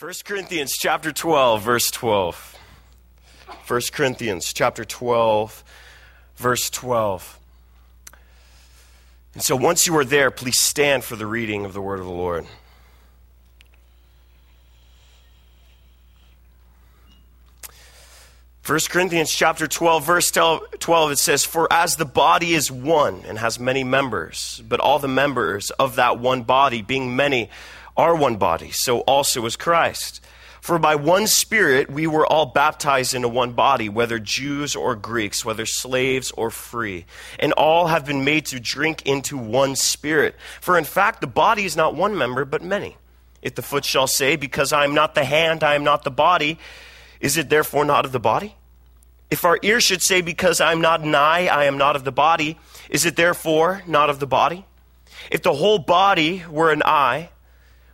[0.00, 2.56] 1 Corinthians chapter 12, verse 12.
[3.66, 5.62] 1 Corinthians chapter 12,
[6.36, 7.38] verse 12.
[9.34, 12.06] And so once you are there, please stand for the reading of the word of
[12.06, 12.46] the Lord.
[18.66, 23.36] 1 Corinthians chapter 12 verse 12 it says for as the body is one and
[23.36, 27.50] has many members but all the members of that one body being many
[28.00, 30.20] are one body so also is Christ.
[30.60, 35.44] For by one spirit we were all baptized into one body whether Jews or Greeks
[35.44, 37.04] whether slaves or free
[37.38, 40.34] and all have been made to drink into one spirit.
[40.60, 42.96] For in fact the body is not one member but many.
[43.42, 46.10] If the foot shall say because I am not the hand I am not the
[46.10, 46.58] body
[47.20, 48.56] is it therefore not of the body?
[49.30, 52.04] If our ear should say, Because I am not an eye, I am not of
[52.04, 52.58] the body,
[52.88, 54.64] is it therefore not of the body?
[55.30, 57.30] If the whole body were an eye,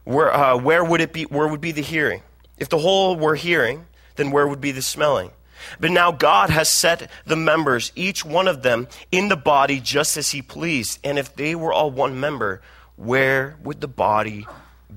[0.07, 1.25] where, uh, where would it be?
[1.25, 2.23] Where would be the hearing?
[2.59, 5.33] If the whole were hearing, then where would be the smelling?
[5.81, 10.17] But now God has set the members, each one of them, in the body just
[10.17, 11.01] as He pleased.
[11.03, 12.63] And if they were all one member,
[12.95, 14.47] where would the body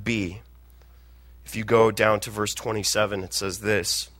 [0.04, 0.42] be?
[1.44, 4.12] If you go down to verse 27, it says this.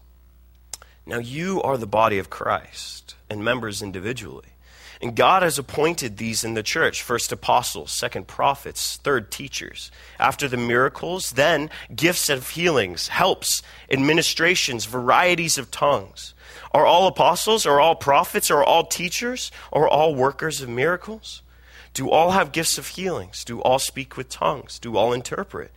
[1.06, 4.54] Now you are the body of Christ and members individually.
[5.02, 9.92] And God has appointed these in the church first apostles, second prophets, third teachers.
[10.20, 16.34] After the miracles, then gifts of healings, helps, administrations, varieties of tongues.
[16.74, 17.66] Are all apostles?
[17.66, 18.52] Are all prophets?
[18.52, 19.52] Are all teachers?
[19.72, 21.44] Are all workers of miracles?
[21.94, 23.46] Do all have gifts of healings?
[23.46, 24.80] Do all speak with tongues?
[24.80, 25.72] Do all interpret?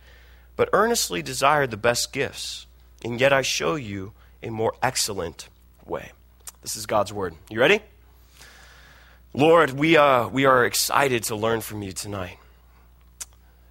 [0.55, 2.67] But earnestly desire the best gifts.
[3.03, 4.11] And yet I show you
[4.43, 5.47] a more excellent
[5.85, 6.11] way.
[6.61, 7.35] This is God's word.
[7.49, 7.81] You ready?
[9.33, 12.37] Lord, we, uh, we are excited to learn from you tonight.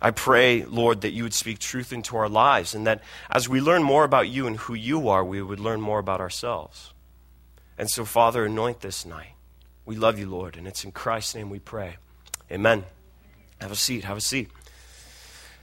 [0.01, 3.61] I pray, Lord, that you would speak truth into our lives and that as we
[3.61, 6.93] learn more about you and who you are, we would learn more about ourselves.
[7.79, 9.35] And so, Father, anoint this night.
[9.87, 11.97] We love you, Lord, and it's in Christ's name we pray.
[12.51, 12.85] Amen.
[13.61, 14.03] Have a seat.
[14.03, 14.51] Have a seat.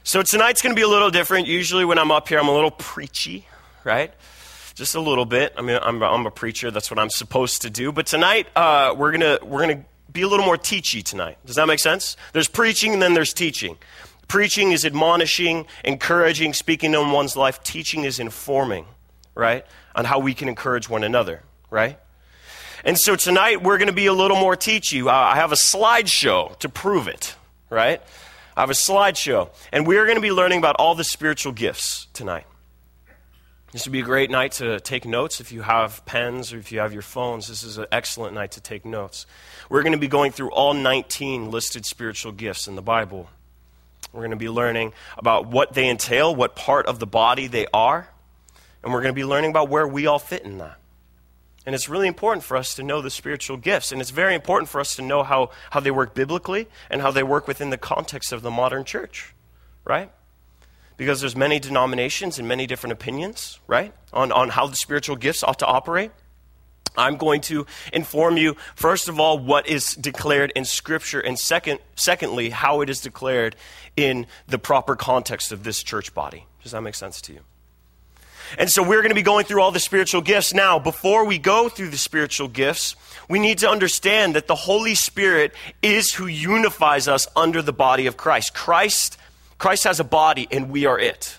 [0.03, 1.47] So, tonight's going to be a little different.
[1.47, 3.45] Usually, when I'm up here, I'm a little preachy,
[3.83, 4.13] right?
[4.79, 5.53] Just a little bit.
[5.57, 6.71] I mean, I'm, I'm a preacher.
[6.71, 7.91] That's what I'm supposed to do.
[7.91, 11.37] But tonight, uh, we're gonna we're gonna be a little more teachy tonight.
[11.45, 12.15] Does that make sense?
[12.31, 13.77] There's preaching and then there's teaching.
[14.29, 17.61] Preaching is admonishing, encouraging, speaking on one's life.
[17.61, 18.85] Teaching is informing,
[19.35, 21.99] right, on how we can encourage one another, right.
[22.85, 25.05] And so tonight we're going to be a little more teachy.
[25.05, 27.35] Uh, I have a slideshow to prove it,
[27.69, 28.01] right?
[28.55, 32.07] I have a slideshow, and we're going to be learning about all the spiritual gifts
[32.13, 32.45] tonight.
[33.71, 36.71] This would be a great night to take notes if you have pens or if
[36.71, 37.47] you have your phones.
[37.47, 39.27] This is an excellent night to take notes.
[39.69, 43.29] We're going to be going through all 19 listed spiritual gifts in the Bible.
[44.11, 47.67] We're going to be learning about what they entail, what part of the body they
[47.71, 48.09] are,
[48.83, 50.79] and we're going to be learning about where we all fit in that.
[51.63, 54.69] And it's really important for us to know the spiritual gifts, and it's very important
[54.69, 57.77] for us to know how, how they work biblically and how they work within the
[57.77, 59.35] context of the modern church,
[59.85, 60.11] right?
[60.99, 65.43] Because there's many denominations and many different opinions, right, on, on how the spiritual gifts
[65.43, 66.11] ought to operate.
[66.97, 71.79] I'm going to inform you, first of all, what is declared in Scripture, and second,
[71.95, 73.55] secondly, how it is declared
[73.95, 76.45] in the proper context of this church body.
[76.63, 77.39] Does that make sense to you?
[78.57, 80.53] And so we're going to be going through all the spiritual gifts.
[80.53, 82.97] Now, before we go through the spiritual gifts,
[83.29, 88.05] we need to understand that the Holy Spirit is who unifies us under the body
[88.05, 88.53] of Christ.
[88.53, 89.17] Christ
[89.59, 91.37] Christ has a body and we are it.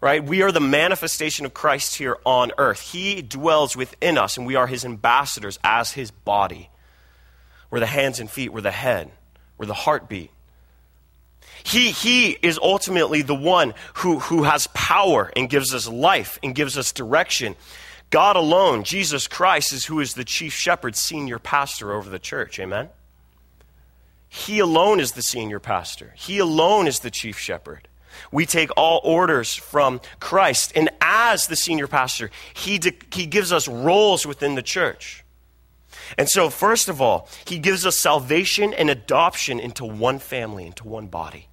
[0.00, 0.22] Right?
[0.22, 2.80] We are the manifestation of Christ here on earth.
[2.80, 6.70] He dwells within us and we are his ambassadors as his body.
[7.70, 9.10] We're the hands and feet, we're the head,
[9.58, 10.30] we're the heartbeat.
[11.64, 16.54] He, he is ultimately the one who, who has power and gives us life and
[16.54, 17.56] gives us direction.
[18.10, 22.58] God alone, Jesus Christ, is who is the chief shepherd, senior pastor over the church.
[22.58, 22.88] Amen?
[24.28, 27.88] He alone is the senior pastor, He alone is the chief shepherd.
[28.32, 30.72] We take all orders from Christ.
[30.74, 35.24] And as the senior pastor, he, de- he gives us roles within the church.
[36.16, 40.86] And so, first of all, he gives us salvation and adoption into one family, into
[40.86, 41.48] one body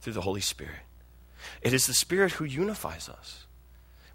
[0.00, 0.82] through the Holy Spirit.
[1.62, 3.46] It is the Spirit who unifies us.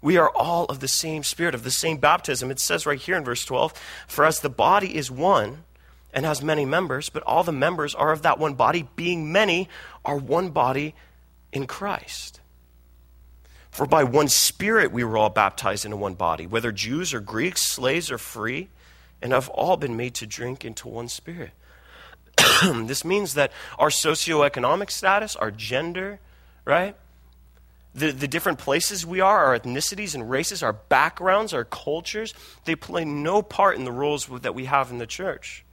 [0.02, 2.50] We are all of the same Spirit, of the same baptism.
[2.50, 3.72] It says right here in verse 12
[4.06, 5.64] For as the body is one,
[6.12, 9.68] and has many members, but all the members are of that one body, being many,
[10.04, 10.94] are one body
[11.52, 12.40] in Christ.
[13.70, 17.62] For by one Spirit we were all baptized into one body, whether Jews or Greeks,
[17.62, 18.68] slaves or free,
[19.22, 21.52] and have all been made to drink into one Spirit.
[22.64, 26.18] this means that our socioeconomic status, our gender,
[26.64, 26.96] right?
[27.94, 32.34] the, the different places we are, our ethnicities and races, our backgrounds, our cultures,
[32.64, 35.64] they play no part in the roles that we have in the church.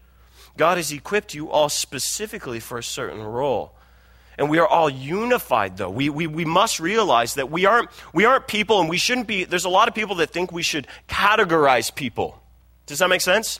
[0.57, 3.73] God has equipped you all specifically for a certain role.
[4.37, 5.89] And we are all unified, though.
[5.89, 9.45] We, we, we must realize that we aren't, we aren't people, and we shouldn't be.
[9.45, 12.39] There's a lot of people that think we should categorize people.
[12.85, 13.59] Does that make sense?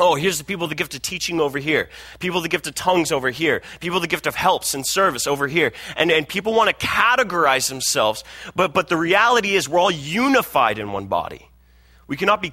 [0.00, 1.88] Oh, here's the people the gift of teaching over here.
[2.20, 3.62] People the gift of tongues over here.
[3.80, 5.72] People the gift of helps and service over here.
[5.96, 8.22] And, and people want to categorize themselves,
[8.54, 11.48] but, but the reality is we're all unified in one body.
[12.06, 12.50] We cannot be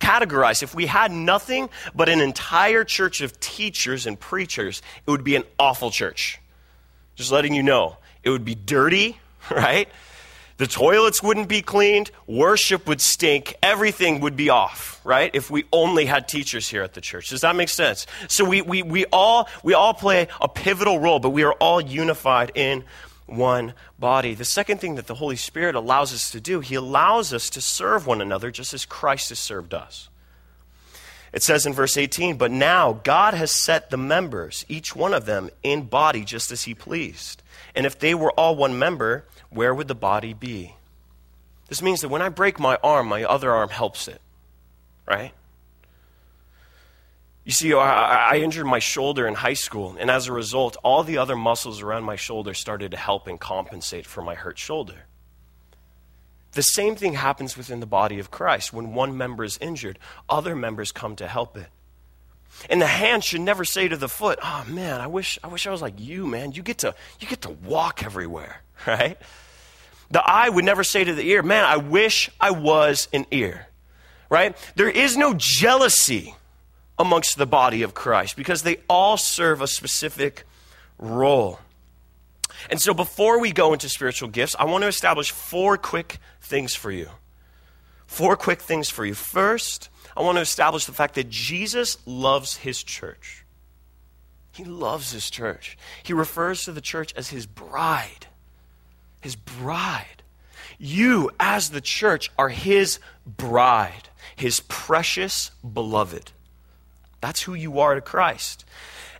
[0.00, 0.62] categorized.
[0.62, 5.36] If we had nothing but an entire church of teachers and preachers, it would be
[5.36, 6.40] an awful church.
[7.14, 7.96] Just letting you know.
[8.22, 9.20] It would be dirty,
[9.50, 9.88] right?
[10.60, 15.30] The toilets wouldn't be cleaned, worship would stink, everything would be off, right?
[15.32, 17.30] If we only had teachers here at the church.
[17.30, 18.06] Does that make sense?
[18.28, 21.80] So we, we, we, all, we all play a pivotal role, but we are all
[21.80, 22.84] unified in
[23.30, 24.34] one body.
[24.34, 27.60] The second thing that the Holy Spirit allows us to do, He allows us to
[27.60, 30.08] serve one another just as Christ has served us.
[31.32, 35.26] It says in verse 18, But now God has set the members, each one of
[35.26, 37.42] them, in body just as He pleased.
[37.74, 40.74] And if they were all one member, where would the body be?
[41.68, 44.20] This means that when I break my arm, my other arm helps it,
[45.06, 45.32] right?
[47.44, 51.02] You see, I, I, injured my shoulder in high school, and as a result, all
[51.02, 55.06] the other muscles around my shoulder started to help and compensate for my hurt shoulder.
[56.52, 58.72] The same thing happens within the body of Christ.
[58.72, 59.98] When one member is injured,
[60.28, 61.68] other members come to help it.
[62.68, 65.66] And the hand should never say to the foot, "Oh man, I wish I wish
[65.66, 66.52] I was like you, man.
[66.52, 69.18] You get to you get to walk everywhere." right?
[70.10, 73.66] The eye would never say to the ear, Man, I wish I was an ear,
[74.28, 74.56] right?
[74.74, 76.34] There is no jealousy
[77.00, 80.44] amongst the body of Christ because they all serve a specific
[80.98, 81.58] role.
[82.70, 86.74] And so before we go into spiritual gifts, I want to establish four quick things
[86.74, 87.08] for you.
[88.06, 89.14] Four quick things for you.
[89.14, 93.44] First, I want to establish the fact that Jesus loves his church.
[94.52, 95.78] He loves his church.
[96.02, 98.26] He refers to the church as his bride
[99.20, 100.22] his bride.
[100.78, 106.32] You, as the church, are his bride, his precious beloved.
[107.20, 108.64] That's who you are to Christ.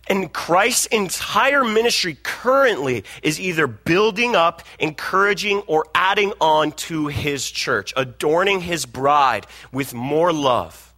[0.07, 7.49] And Christ's entire ministry currently is either building up, encouraging, or adding on to his
[7.49, 10.93] church, adorning his bride with more love,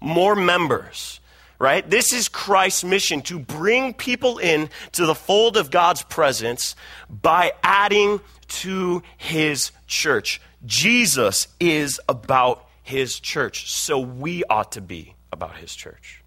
[0.00, 1.20] more members,
[1.58, 1.88] right?
[1.88, 6.74] This is Christ's mission to bring people in to the fold of God's presence
[7.08, 10.40] by adding to his church.
[10.66, 16.24] Jesus is about his church, so we ought to be about his church.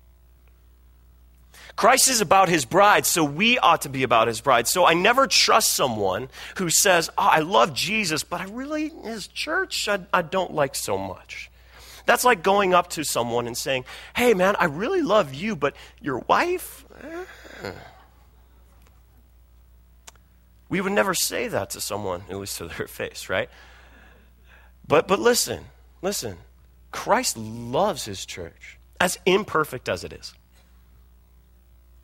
[1.76, 4.68] Christ is about his bride, so we ought to be about his bride.
[4.68, 9.28] So I never trust someone who says, oh, I love Jesus, but I really, his
[9.28, 11.50] church, I, I don't like so much.
[12.06, 13.86] That's like going up to someone and saying,
[14.16, 16.86] Hey, man, I really love you, but your wife?
[17.04, 17.72] Eh.
[20.70, 23.50] We would never say that to someone, at least to their face, right?
[24.88, 25.66] But, but listen,
[26.02, 26.38] listen.
[26.92, 30.34] Christ loves his church, as imperfect as it is.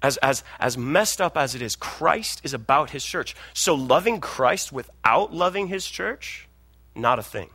[0.07, 3.35] As, as, as messed up as it is, Christ is about his church.
[3.53, 6.47] So loving Christ without loving his church,
[6.95, 7.49] not a thing.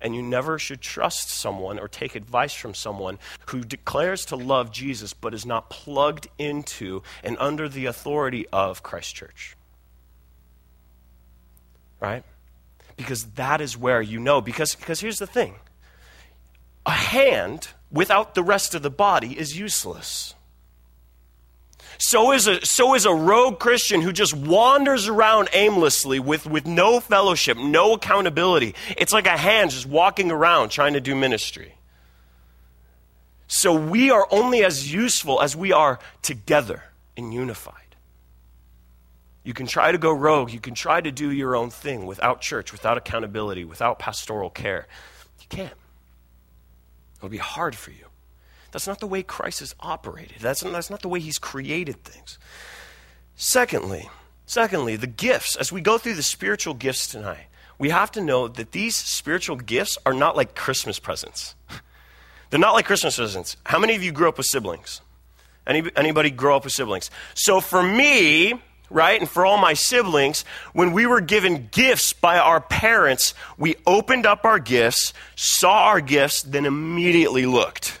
[0.00, 4.72] And you never should trust someone or take advice from someone who declares to love
[4.72, 9.56] Jesus but is not plugged into and under the authority of Christ Church
[12.00, 12.24] right?
[12.96, 14.40] Because that is where you know.
[14.40, 15.56] Because, because here's the thing
[16.84, 20.34] a hand without the rest of the body is useless.
[22.02, 26.66] So is a, so is a rogue Christian who just wanders around aimlessly with, with
[26.66, 28.74] no fellowship, no accountability.
[28.96, 31.74] It's like a hand just walking around trying to do ministry.
[33.48, 36.84] So we are only as useful as we are together
[37.18, 37.74] and unified.
[39.44, 40.52] You can try to go rogue.
[40.52, 44.86] You can try to do your own thing without church, without accountability, without pastoral care.
[45.40, 45.74] You can't.
[47.18, 48.06] It'll be hard for you.
[48.72, 50.38] That's not the way Christ has operated.
[50.40, 52.38] That's, that's not the way he's created things.
[53.36, 54.08] Secondly,
[54.46, 55.56] secondly, the gifts.
[55.56, 57.46] As we go through the spiritual gifts tonight,
[57.78, 61.54] we have to know that these spiritual gifts are not like Christmas presents.
[62.50, 63.56] They're not like Christmas presents.
[63.64, 65.00] How many of you grew up with siblings?
[65.66, 67.10] Any, anybody grow up with siblings?
[67.34, 68.54] So for me,
[68.90, 69.20] right?
[69.20, 74.26] And for all my siblings, when we were given gifts by our parents, we opened
[74.26, 78.00] up our gifts, saw our gifts, then immediately looked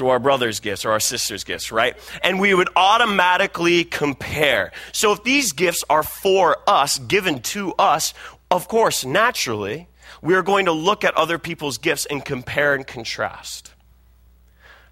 [0.00, 1.96] to our brother's gifts or our sister's gifts, right?
[2.22, 4.72] And we would automatically compare.
[4.92, 8.14] So if these gifts are for us, given to us,
[8.50, 9.88] of course, naturally,
[10.22, 13.72] we are going to look at other people's gifts and compare and contrast.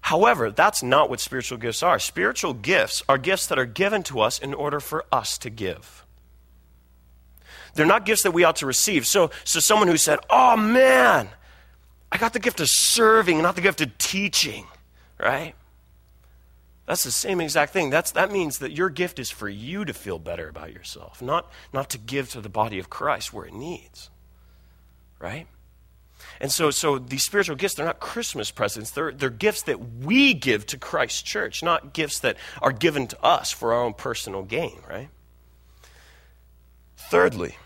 [0.01, 1.97] However, that's not what spiritual gifts are.
[1.99, 6.05] Spiritual gifts are gifts that are given to us in order for us to give.
[7.73, 9.05] They're not gifts that we ought to receive.
[9.05, 11.29] So, so someone who said, Oh man,
[12.11, 14.65] I got the gift of serving, not the gift of teaching,
[15.19, 15.53] right?
[16.85, 17.91] That's the same exact thing.
[17.91, 21.51] That's, that means that your gift is for you to feel better about yourself, not,
[21.71, 24.09] not to give to the body of Christ where it needs,
[25.19, 25.45] right?
[26.39, 28.91] And so, so these spiritual gifts, they're not Christmas presents.
[28.91, 33.23] They're, they're gifts that we give to Christ's church, not gifts that are given to
[33.23, 35.09] us for our own personal gain, right?
[36.97, 37.57] Thirdly,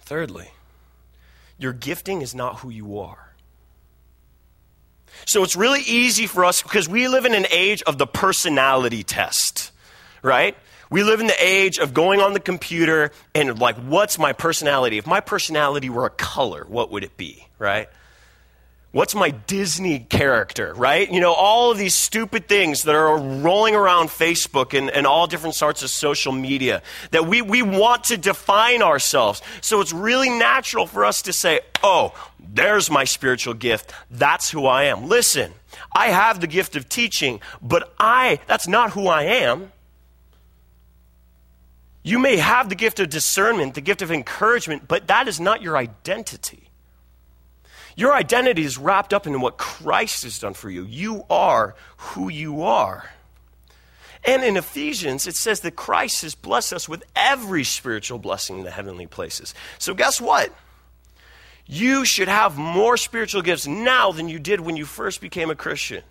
[0.00, 0.52] thirdly,
[1.58, 3.25] your gifting is not who you are.
[5.24, 9.02] So it's really easy for us because we live in an age of the personality
[9.02, 9.72] test,
[10.22, 10.56] right?
[10.90, 14.98] We live in the age of going on the computer and like, what's my personality?
[14.98, 17.88] If my personality were a color, what would it be, right?
[18.92, 21.10] What's my Disney character, right?
[21.10, 25.26] You know, all of these stupid things that are rolling around Facebook and, and all
[25.26, 29.42] different sorts of social media that we, we want to define ourselves.
[29.60, 32.14] So it's really natural for us to say, oh,
[32.56, 33.92] there's my spiritual gift.
[34.10, 35.08] That's who I am.
[35.08, 35.52] Listen,
[35.94, 39.72] I have the gift of teaching, but I, that's not who I am.
[42.02, 45.60] You may have the gift of discernment, the gift of encouragement, but that is not
[45.60, 46.70] your identity.
[47.96, 50.84] Your identity is wrapped up in what Christ has done for you.
[50.84, 53.10] You are who you are.
[54.24, 58.64] And in Ephesians, it says that Christ has blessed us with every spiritual blessing in
[58.64, 59.54] the heavenly places.
[59.78, 60.52] So, guess what?
[61.66, 65.56] You should have more spiritual gifts now than you did when you first became a
[65.56, 66.02] Christian.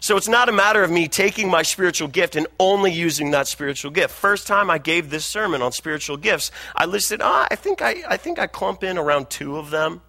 [0.00, 3.46] So it's not a matter of me taking my spiritual gift and only using that
[3.46, 4.14] spiritual gift.
[4.14, 8.02] First time I gave this sermon on spiritual gifts, I listed, oh, I think I,
[8.08, 10.02] I think I clump in around two of them,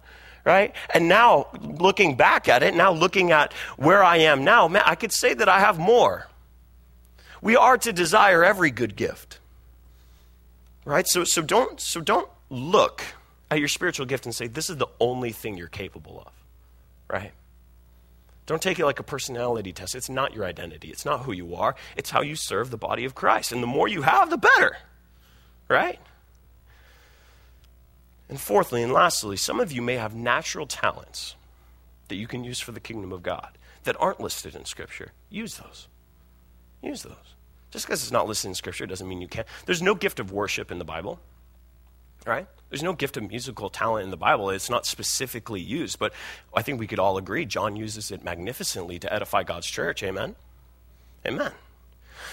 [0.44, 0.74] right?
[0.92, 4.94] And now looking back at it, now looking at where I am now, man, I
[4.94, 6.28] could say that I have more.
[7.42, 9.38] We are to desire every good gift.
[10.84, 11.06] Right?
[11.06, 13.02] So, so don't so don't look
[13.54, 16.32] at your spiritual gift and say, this is the only thing you're capable of.
[17.08, 17.32] Right?
[18.46, 19.94] Don't take it like a personality test.
[19.94, 20.88] It's not your identity.
[20.88, 21.74] It's not who you are.
[21.96, 23.52] It's how you serve the body of Christ.
[23.52, 24.76] And the more you have, the better.
[25.68, 25.98] Right?
[28.28, 31.36] And fourthly and lastly, some of you may have natural talents
[32.08, 35.12] that you can use for the kingdom of God that aren't listed in Scripture.
[35.30, 35.88] Use those.
[36.82, 37.14] Use those.
[37.70, 39.46] Just because it's not listed in Scripture doesn't mean you can't.
[39.66, 41.18] There's no gift of worship in the Bible
[42.24, 42.46] right?
[42.70, 44.50] There's no gift of musical talent in the Bible.
[44.50, 46.12] It's not specifically used, but
[46.54, 50.02] I think we could all agree John uses it magnificently to edify God's church.
[50.02, 50.34] Amen?
[51.26, 51.52] Amen.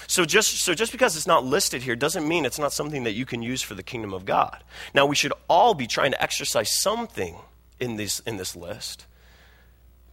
[0.06, 3.12] So just, so just because it's not listed here doesn't mean it's not something that
[3.12, 4.64] you can use for the kingdom of God.
[4.94, 7.36] Now, we should all be trying to exercise something
[7.78, 9.06] in this, in this list.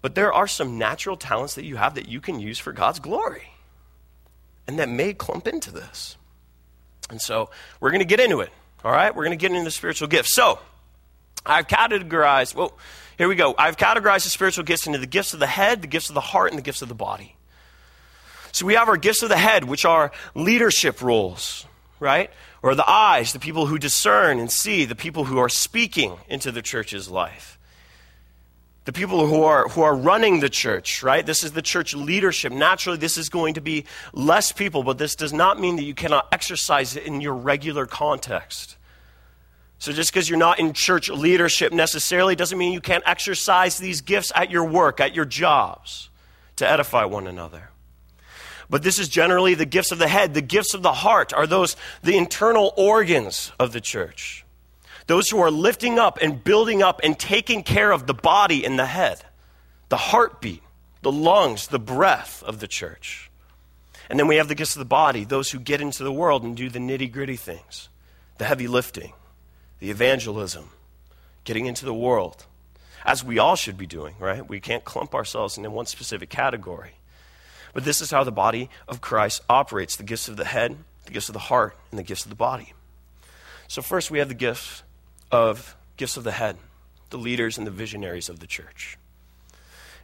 [0.01, 2.99] But there are some natural talents that you have that you can use for God's
[2.99, 3.53] glory
[4.67, 6.15] and that may clump into this.
[7.09, 8.51] And so we're going to get into it.
[8.83, 10.33] All right, we're going to get into the spiritual gifts.
[10.33, 10.59] So,
[11.45, 12.77] I've categorized, well,
[13.17, 13.53] here we go.
[13.57, 16.21] I've categorized the spiritual gifts into the gifts of the head, the gifts of the
[16.21, 17.35] heart, and the gifts of the body.
[18.51, 21.65] So, we have our gifts of the head, which are leadership roles,
[21.99, 22.31] right?
[22.63, 26.51] Or the eyes, the people who discern and see, the people who are speaking into
[26.51, 27.58] the church's life
[28.85, 31.25] the people who are, who are running the church, right?
[31.25, 32.51] This is the church leadership.
[32.51, 35.93] Naturally, this is going to be less people, but this does not mean that you
[35.93, 38.77] cannot exercise it in your regular context.
[39.77, 44.01] So just because you're not in church leadership necessarily doesn't mean you can't exercise these
[44.01, 46.09] gifts at your work, at your jobs,
[46.57, 47.69] to edify one another.
[48.69, 50.33] But this is generally the gifts of the head.
[50.33, 54.45] The gifts of the heart are those, the internal organs of the church
[55.09, 58.77] those who are lifting up and building up and taking care of the body and
[58.77, 59.19] the head,
[59.89, 60.61] the heartbeat,
[61.01, 63.31] the lungs, the breath of the church.
[64.07, 66.43] And then we have the gifts of the body, those who get into the world
[66.43, 67.89] and do the nitty gritty things,
[68.37, 69.13] the heavy lifting,
[69.79, 70.69] the evangelism,
[71.43, 72.45] getting into the world,
[73.03, 74.47] as we all should be doing, right?
[74.47, 76.97] We can't clump ourselves into one specific category.
[77.73, 81.13] But this is how the body of Christ operates the gifts of the head, the
[81.13, 82.73] gifts of the heart, and the gifts of the body.
[83.67, 84.83] So, first, we have the gifts
[85.31, 86.57] of gifts of the head,
[87.09, 88.97] the leaders and the visionaries of the church.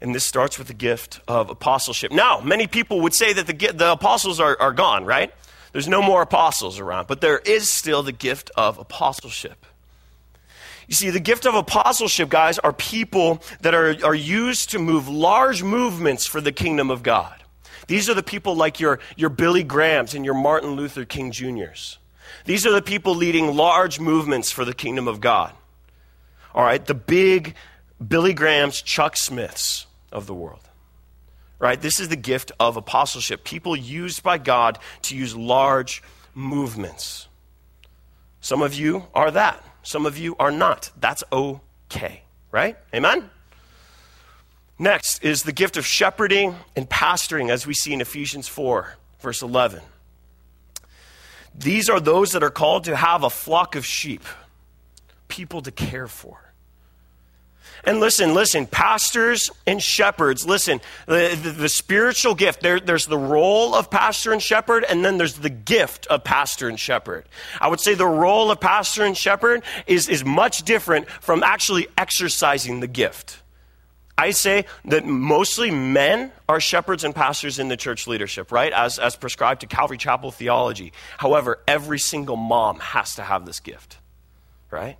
[0.02, 2.12] And this starts with the gift of apostleship.
[2.12, 5.34] Now, many people would say that the, the apostles are, are gone, right?
[5.72, 9.66] There's no more apostles around, but there is still the gift of apostleship.
[10.88, 15.08] You see, the gift of apostleship, guys, are people that are, are used to move
[15.08, 17.44] large movements for the kingdom of God.
[17.88, 21.98] These are the people like your, your Billy Grahams and your Martin Luther King Jr.'s.
[22.46, 25.54] These are the people leading large movements for the kingdom of God.
[26.54, 27.56] All right, the big
[28.06, 30.62] Billy Graham's, Chuck Smiths of the world.
[31.58, 31.82] Right?
[31.82, 33.44] This is the gift of apostleship.
[33.44, 37.28] People used by God to use large movements.
[38.42, 39.64] Some of you are that.
[39.82, 40.92] Some of you are not.
[41.00, 42.24] That's okay.
[42.52, 42.78] Right?
[42.94, 43.30] Amen?
[44.78, 49.42] Next is the gift of shepherding and pastoring, as we see in Ephesians 4, verse
[49.42, 49.82] 11.
[51.58, 54.24] These are those that are called to have a flock of sheep,
[55.28, 56.46] people to care for.
[57.86, 63.18] And listen, listen, pastors and shepherds, listen, the, the, the spiritual gift, there, there's the
[63.18, 67.26] role of pastor and shepherd, and then there's the gift of pastor and shepherd.
[67.62, 71.88] I would say the role of pastor and shepherd is, is much different from actually
[71.96, 73.42] exercising the gift.
[74.18, 78.72] I say that mostly men are shepherds and pastors in the church leadership, right?
[78.72, 80.94] As, as prescribed to Calvary Chapel theology.
[81.18, 83.98] However, every single mom has to have this gift,
[84.72, 84.98] right?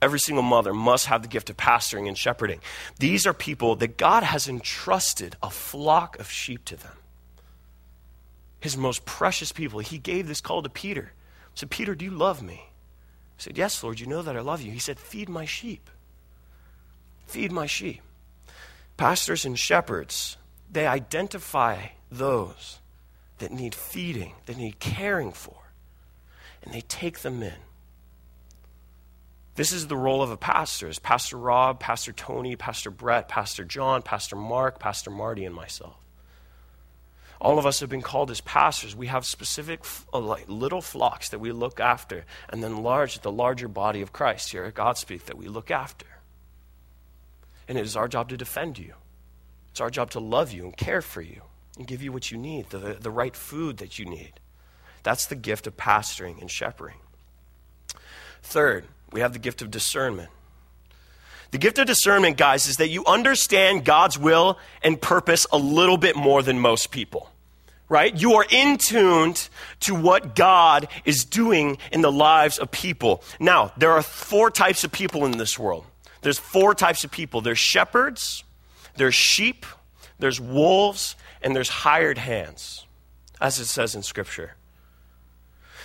[0.00, 2.60] Every single mother must have the gift of pastoring and shepherding.
[2.98, 6.96] These are people that God has entrusted a flock of sheep to them.
[8.60, 9.80] His most precious people.
[9.80, 11.12] He gave this call to Peter.
[11.52, 12.70] He said, Peter, do you love me?
[13.36, 14.72] He said, Yes, Lord, you know that I love you.
[14.72, 15.90] He said, Feed my sheep.
[17.30, 18.02] Feed my sheep.
[18.96, 20.36] Pastors and shepherds,
[20.68, 22.80] they identify those
[23.38, 25.70] that need feeding, that need caring for,
[26.60, 27.54] and they take them in.
[29.54, 30.88] This is the role of a pastor.
[30.88, 35.94] Is Pastor Rob, Pastor Tony, Pastor Brett, Pastor John, Pastor Mark, Pastor Marty, and myself.
[37.40, 38.96] All of us have been called as pastors.
[38.96, 43.68] We have specific uh, little flocks that we look after, and then large, the larger
[43.68, 46.06] body of Christ here at Godspeak that we look after.
[47.70, 48.94] And it is our job to defend you.
[49.70, 51.42] It's our job to love you and care for you
[51.78, 54.32] and give you what you need, the, the right food that you need.
[55.04, 56.96] That's the gift of pastoring and shepherding.
[58.42, 60.30] Third, we have the gift of discernment.
[61.52, 65.96] The gift of discernment, guys, is that you understand God's will and purpose a little
[65.96, 67.30] bit more than most people.
[67.88, 68.20] Right?
[68.20, 69.48] You are in tuned
[69.80, 73.22] to what God is doing in the lives of people.
[73.38, 75.86] Now, there are four types of people in this world.
[76.22, 77.40] There's four types of people.
[77.40, 78.44] There's shepherds,
[78.96, 79.66] there's sheep,
[80.18, 82.86] there's wolves, and there's hired hands,
[83.40, 84.54] as it says in Scripture.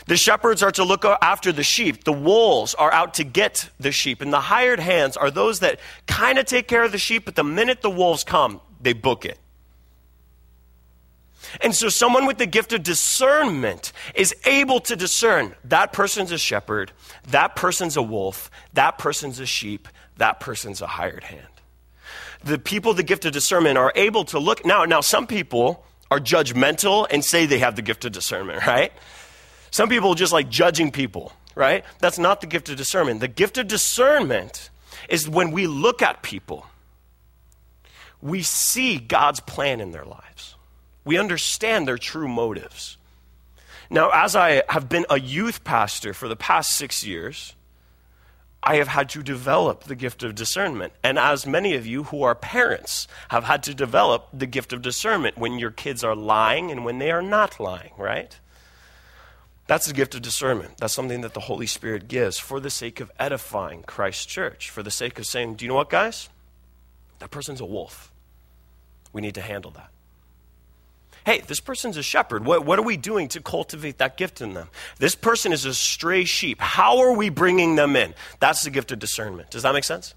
[0.08, 2.04] The shepherds are to look after the sheep.
[2.04, 4.22] The wolves are out to get the sheep.
[4.22, 7.36] And the hired hands are those that kind of take care of the sheep, but
[7.36, 9.40] the minute the wolves come, they book it.
[11.62, 16.38] And so, someone with the gift of discernment is able to discern that person's a
[16.38, 16.92] shepherd,
[17.28, 21.48] that person's a wolf, that person's a sheep, that person's a hired hand.
[22.44, 24.66] The people the gift of discernment are able to look.
[24.66, 28.92] Now, now some people are judgmental and say they have the gift of discernment, right?
[29.72, 31.84] Some people just like judging people, right?
[32.00, 33.20] That's not the gift of discernment.
[33.20, 34.70] The gift of discernment
[35.10, 36.66] is when we look at people,
[38.22, 40.56] we see God's plan in their lives.
[41.04, 42.98] We understand their true motives.
[43.90, 47.55] Now, as I have been a youth pastor for the past six years,
[48.66, 50.94] I have had to develop the gift of discernment.
[51.04, 54.82] And as many of you who are parents have had to develop the gift of
[54.82, 58.38] discernment when your kids are lying and when they are not lying, right?
[59.68, 60.78] That's the gift of discernment.
[60.78, 64.82] That's something that the Holy Spirit gives for the sake of edifying Christ's church, for
[64.82, 66.30] the sake of saying, do you know what, guys?
[67.20, 68.12] That person's a wolf.
[69.14, 69.90] We need to handle that.
[71.26, 72.46] Hey, this person's a shepherd.
[72.46, 74.70] What, what are we doing to cultivate that gift in them?
[75.00, 76.62] This person is a stray sheep.
[76.62, 78.14] How are we bringing them in?
[78.40, 79.50] That's the gift of discernment.
[79.50, 80.14] Does that make sense?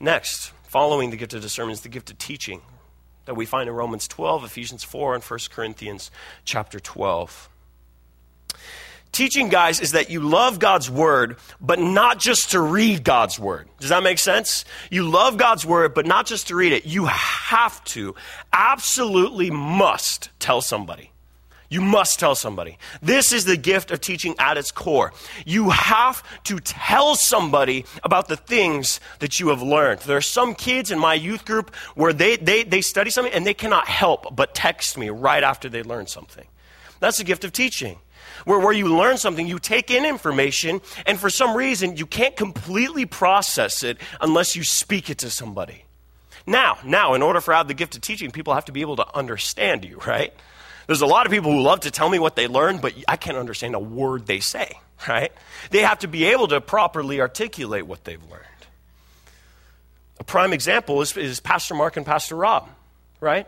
[0.00, 2.62] Next, following the gift of discernment is the gift of teaching
[3.26, 6.10] that we find in Romans 12, Ephesians 4, and 1 Corinthians
[6.44, 7.48] chapter 12.
[9.16, 13.66] Teaching, guys, is that you love God's word, but not just to read God's word.
[13.80, 14.66] Does that make sense?
[14.90, 16.84] You love God's word, but not just to read it.
[16.84, 18.14] You have to,
[18.52, 21.12] absolutely must tell somebody.
[21.70, 22.76] You must tell somebody.
[23.00, 25.14] This is the gift of teaching at its core.
[25.46, 30.00] You have to tell somebody about the things that you have learned.
[30.00, 33.46] There are some kids in my youth group where they, they, they study something and
[33.46, 36.44] they cannot help but text me right after they learn something.
[37.00, 37.98] That's the gift of teaching.
[38.46, 42.34] Where, where you learn something, you take in information, and for some reason, you can't
[42.34, 45.84] completely process it unless you speak it to somebody.
[46.46, 48.80] Now, now, in order for I have the gift of teaching, people have to be
[48.80, 50.32] able to understand you, right?
[50.86, 53.16] There's a lot of people who love to tell me what they learned, but I
[53.16, 54.78] can't understand a word they say.
[55.08, 55.32] right?
[55.70, 58.42] They have to be able to properly articulate what they've learned.
[60.18, 62.68] A prime example is, is Pastor Mark and Pastor Rob,
[63.20, 63.46] right?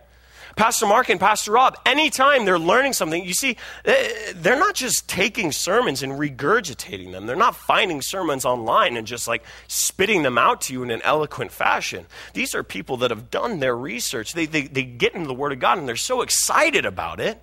[0.59, 5.09] Pastor Mark and Pastor Rob, anytime they're learning something, you see, eh, they're not just
[5.09, 7.27] taking sermons and regurgitating them.
[7.27, 11.01] They're not finding sermons online and just like spitting them out to you in an
[11.05, 12.07] eloquent fashion.
[12.35, 14.33] These are people that have done their research.
[14.33, 17.41] They, they, they get into the Word of God and they're so excited about it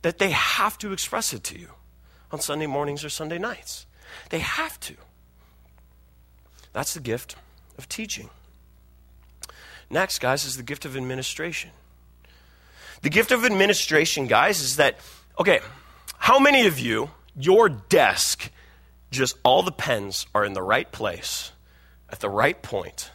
[0.00, 1.68] that they have to express it to you
[2.32, 3.84] on Sunday mornings or Sunday nights.
[4.30, 4.94] They have to.
[6.72, 7.36] That's the gift
[7.76, 8.30] of teaching.
[9.90, 11.70] Next, guys, is the gift of administration.
[13.04, 14.96] The gift of administration, guys, is that,
[15.38, 15.60] okay,
[16.16, 18.50] how many of you, your desk,
[19.10, 21.52] just all the pens are in the right place
[22.08, 23.10] at the right point?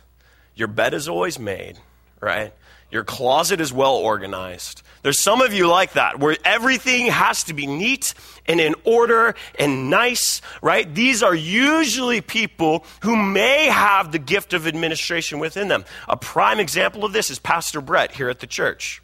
[0.54, 1.80] Your bed is always made,
[2.22, 2.54] right?
[2.92, 4.84] Your closet is well organized.
[5.02, 8.14] There's some of you like that, where everything has to be neat
[8.46, 10.94] and in order and nice, right?
[10.94, 15.84] These are usually people who may have the gift of administration within them.
[16.08, 19.02] A prime example of this is Pastor Brett here at the church.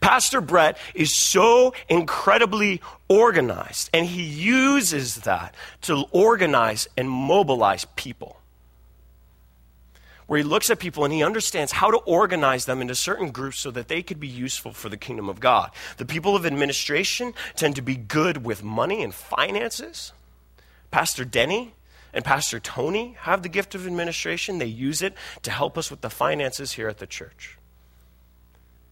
[0.00, 8.40] Pastor Brett is so incredibly organized, and he uses that to organize and mobilize people.
[10.26, 13.58] Where he looks at people and he understands how to organize them into certain groups
[13.58, 15.70] so that they could be useful for the kingdom of God.
[15.98, 20.12] The people of administration tend to be good with money and finances.
[20.90, 21.74] Pastor Denny
[22.14, 24.58] and Pastor Tony have the gift of administration.
[24.58, 27.58] They use it to help us with the finances here at the church.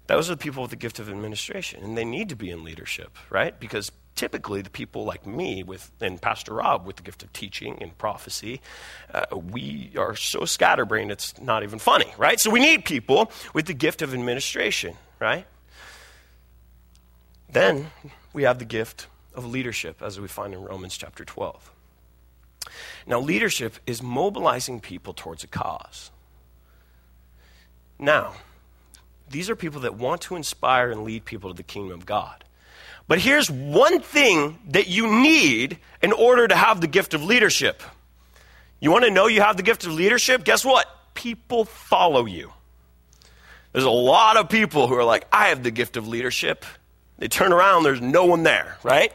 [0.07, 2.65] Those are the people with the gift of administration, and they need to be in
[2.65, 3.59] leadership, right?
[3.59, 7.79] Because typically the people like me with and pastor rob with the gift of teaching
[7.81, 8.61] and prophecy
[9.15, 12.39] uh, we are so scatterbrained it's not even funny right?
[12.39, 15.47] So we need people with the gift of administration right?
[17.49, 17.91] Then
[18.35, 21.73] we have the gift of leadership as we find in romans chapter 12
[23.07, 26.11] now leadership is mobilizing people towards a cause.
[27.99, 28.35] Now
[29.33, 32.45] these are people that want to inspire and lead people to the kingdom of God.
[33.09, 37.83] But here's one thing that you need in order to have the gift of leadership.
[38.81, 40.45] You want to know you have the gift of leadership?
[40.45, 40.87] Guess what?
[41.15, 42.53] People follow you.
[43.73, 46.65] There's a lot of people who are like, I have the gift of leadership.
[47.19, 49.13] They turn around, there's no one there, right?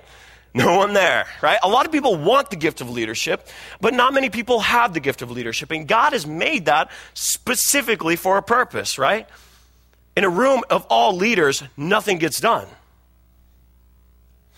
[0.54, 1.60] No one there, right?
[1.62, 3.48] A lot of people want the gift of leadership,
[3.80, 5.72] but not many people have the gift of leadership.
[5.72, 9.28] And God has made that specifically for a purpose, right?
[10.18, 12.68] In a room of all leaders, nothing gets done.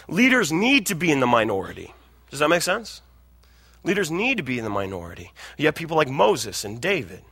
[0.07, 1.93] Leaders need to be in the minority.
[2.29, 3.01] Does that make sense?
[3.83, 5.33] Leaders need to be in the minority.
[5.57, 7.23] You have people like Moses and David,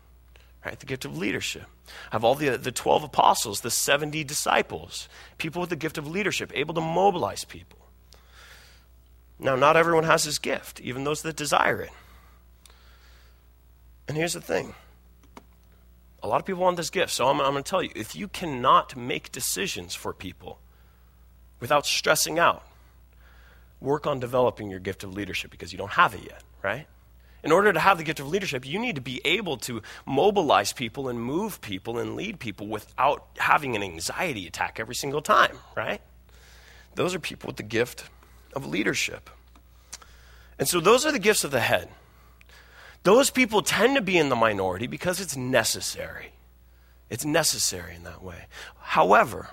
[0.65, 0.77] right?
[0.77, 1.67] The gift of leadership.
[1.87, 6.05] I have all the, the 12 apostles, the 70 disciples, people with the gift of
[6.05, 7.79] leadership, able to mobilize people.
[9.39, 11.91] Now, not everyone has this gift, even those that desire it.
[14.05, 14.75] And here's the thing
[16.23, 18.15] a lot of people want this gift, so I'm, I'm going to tell you if
[18.15, 20.59] you cannot make decisions for people
[21.59, 22.63] without stressing out,
[23.79, 26.87] work on developing your gift of leadership because you don't have it yet, right?
[27.43, 30.73] In order to have the gift of leadership, you need to be able to mobilize
[30.73, 35.57] people and move people and lead people without having an anxiety attack every single time,
[35.75, 36.01] right?
[36.95, 38.05] Those are people with the gift
[38.55, 39.29] of leadership.
[40.57, 41.89] And so those are the gifts of the head.
[43.07, 46.33] Those people tend to be in the minority because it's necessary.
[47.09, 48.47] It's necessary in that way.
[48.81, 49.51] However,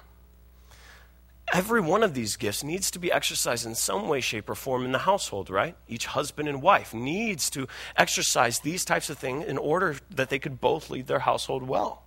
[1.53, 4.85] every one of these gifts needs to be exercised in some way, shape, or form
[4.85, 5.77] in the household, right?
[5.87, 10.41] Each husband and wife needs to exercise these types of things in order that they
[10.41, 12.03] could both lead their household well.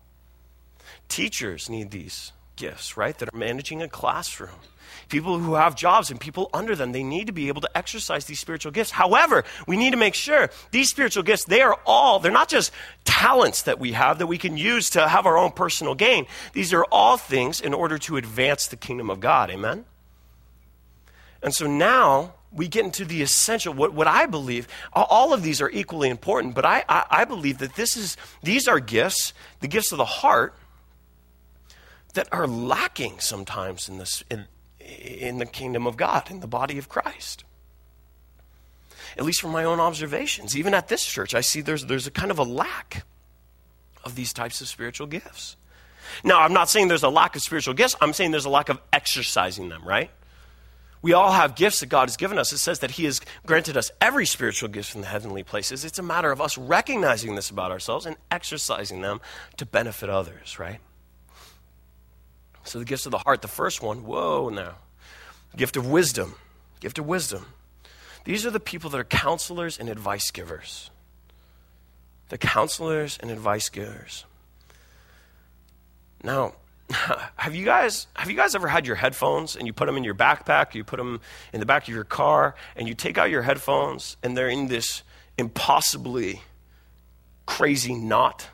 [1.07, 3.17] Teachers need these gifts, right?
[3.17, 4.59] That are managing a classroom.
[5.09, 8.25] People who have jobs and people under them, they need to be able to exercise
[8.25, 8.91] these spiritual gifts.
[8.91, 12.71] However, we need to make sure these spiritual gifts, they are all, they're not just
[13.05, 16.25] talents that we have that we can use to have our own personal gain.
[16.53, 19.49] These are all things in order to advance the kingdom of God.
[19.49, 19.85] Amen?
[21.41, 25.61] And so now we get into the essential, what, what I believe, all of these
[25.61, 29.67] are equally important, but I, I, I believe that this is, these are gifts, the
[29.67, 30.55] gifts of the heart,
[32.13, 34.47] that are lacking sometimes in, this, in,
[34.87, 37.43] in the kingdom of God, in the body of Christ.
[39.17, 42.11] At least from my own observations, even at this church, I see there's, there's a
[42.11, 43.05] kind of a lack
[44.03, 45.55] of these types of spiritual gifts.
[46.23, 48.69] Now, I'm not saying there's a lack of spiritual gifts, I'm saying there's a lack
[48.69, 50.11] of exercising them, right?
[51.01, 52.51] We all have gifts that God has given us.
[52.51, 55.85] It says that He has granted us every spiritual gift from the heavenly places.
[55.85, 59.21] It's a matter of us recognizing this about ourselves and exercising them
[59.57, 60.79] to benefit others, right?
[62.67, 64.75] So the gifts of the heart, the first one, whoa now.
[65.55, 66.35] Gift of wisdom.
[66.79, 67.45] Gift of wisdom.
[68.25, 70.89] These are the people that are counselors and advice givers.
[72.27, 74.25] The counselors and advice givers.
[76.23, 76.55] Now,
[77.37, 80.03] have you guys have you guys ever had your headphones and you put them in
[80.03, 81.21] your backpack, you put them
[81.53, 84.67] in the back of your car, and you take out your headphones and they're in
[84.67, 85.03] this
[85.37, 86.41] impossibly
[87.45, 88.47] crazy knot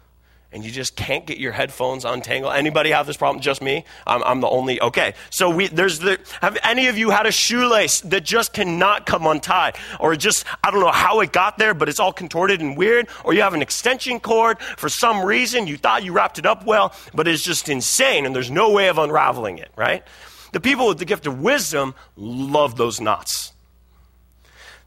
[0.54, 2.54] and you just can't get your headphones untangled.
[2.54, 3.42] Anybody have this problem?
[3.42, 3.86] Just me?
[4.06, 4.80] I'm, I'm the only.
[4.80, 5.14] Okay.
[5.30, 9.26] So we, there's the, have any of you had a shoelace that just cannot come
[9.26, 9.76] untied?
[10.00, 13.08] Or just, I don't know how it got there, but it's all contorted and weird?
[13.24, 16.66] Or you have an extension cord for some reason, you thought you wrapped it up
[16.66, 20.04] well, but it's just insane and there's no way of unraveling it, right?
[20.52, 23.54] The people with the gift of wisdom love those knots.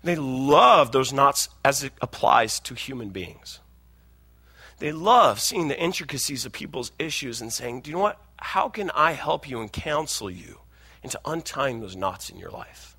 [0.05, 3.59] They love those knots as it applies to human beings.
[4.79, 8.21] They love seeing the intricacies of people's issues and saying, Do you know what?
[8.37, 10.61] How can I help you and counsel you
[11.03, 12.97] into untying those knots in your life?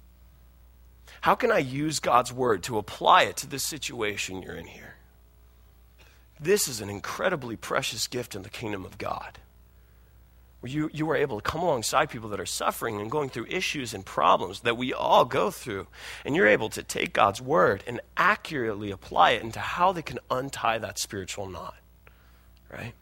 [1.22, 4.96] How can I use God's word to apply it to the situation you're in here?
[6.40, 9.40] This is an incredibly precious gift in the kingdom of God
[10.64, 13.94] you, you are able to come alongside people that are suffering and going through issues
[13.94, 15.88] and problems that we all go through.
[16.26, 20.20] And you're able to take God's word and accurately apply it into how they can
[20.32, 21.76] untie that spiritual knot.
[22.72, 22.94] Right?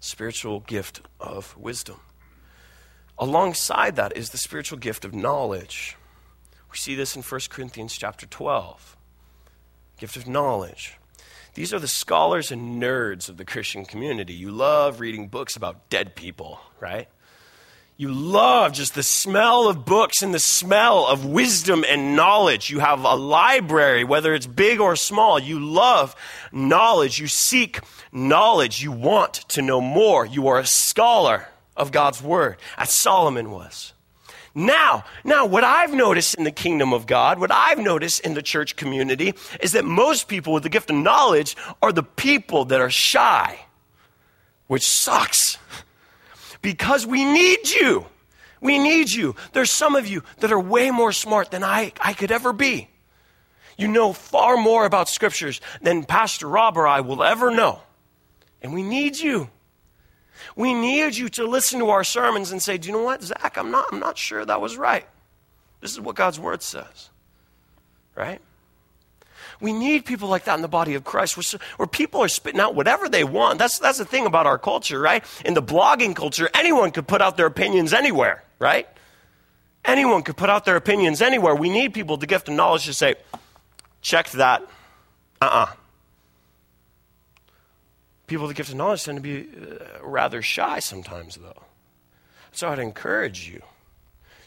[0.00, 2.00] Spiritual gift of wisdom.
[3.18, 5.96] Alongside that is the spiritual gift of knowledge.
[6.70, 8.96] We see this in 1 Corinthians chapter 12.
[9.98, 10.98] Gift of knowledge.
[11.56, 14.34] These are the scholars and nerds of the Christian community.
[14.34, 17.08] You love reading books about dead people, right?
[17.96, 22.68] You love just the smell of books and the smell of wisdom and knowledge.
[22.68, 25.38] You have a library, whether it's big or small.
[25.38, 26.14] You love
[26.52, 27.18] knowledge.
[27.18, 27.80] You seek
[28.12, 28.82] knowledge.
[28.82, 30.26] You want to know more.
[30.26, 33.94] You are a scholar of God's word, as Solomon was.
[34.58, 38.40] Now, now, what I've noticed in the kingdom of God, what I've noticed in the
[38.40, 42.80] church community, is that most people with the gift of knowledge are the people that
[42.80, 43.60] are shy,
[44.66, 45.58] which sucks
[46.62, 48.06] because we need you.
[48.62, 49.36] We need you.
[49.52, 52.88] There's some of you that are way more smart than I, I could ever be.
[53.76, 57.80] You know far more about scriptures than Pastor Rob or I will ever know.
[58.62, 59.50] And we need you.
[60.56, 63.56] We need you to listen to our sermons and say, Do you know what, Zak?
[63.58, 65.06] I'm not, I'm not sure that was right.
[65.80, 67.10] This is what God's word says.
[68.14, 68.40] Right?
[69.60, 72.60] We need people like that in the body of Christ where, where people are spitting
[72.60, 73.58] out whatever they want.
[73.58, 75.24] That's, that's the thing about our culture, right?
[75.44, 78.88] In the blogging culture, anyone could put out their opinions anywhere, right?
[79.84, 81.54] Anyone could put out their opinions anywhere.
[81.54, 83.14] We need people to gift of knowledge to say,
[84.02, 84.62] check that.
[85.40, 85.62] Uh uh-uh.
[85.64, 85.72] uh
[88.26, 91.62] People with the gift of knowledge tend to be uh, rather shy sometimes, though.
[92.52, 93.62] So I'd encourage you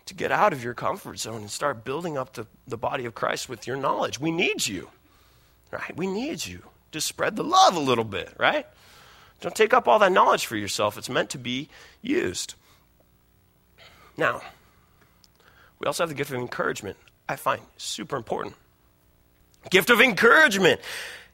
[0.05, 3.13] to get out of your comfort zone and start building up the, the body of
[3.13, 4.19] Christ with your knowledge.
[4.19, 4.89] We need you,
[5.71, 5.95] right?
[5.95, 8.65] We need you to spread the love a little bit, right?
[9.41, 10.97] Don't take up all that knowledge for yourself.
[10.97, 11.69] It's meant to be
[12.01, 12.55] used.
[14.17, 14.41] Now,
[15.77, 16.97] we also have the gift of encouragement.
[17.29, 18.55] I find super important.
[19.69, 20.81] Gift of encouragement.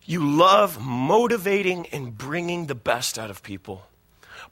[0.05, 3.87] You love motivating and bringing the best out of people.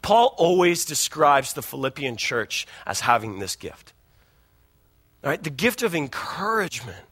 [0.01, 3.93] Paul always describes the Philippian church as having this gift.
[5.23, 7.05] All right, the gift of encouragement.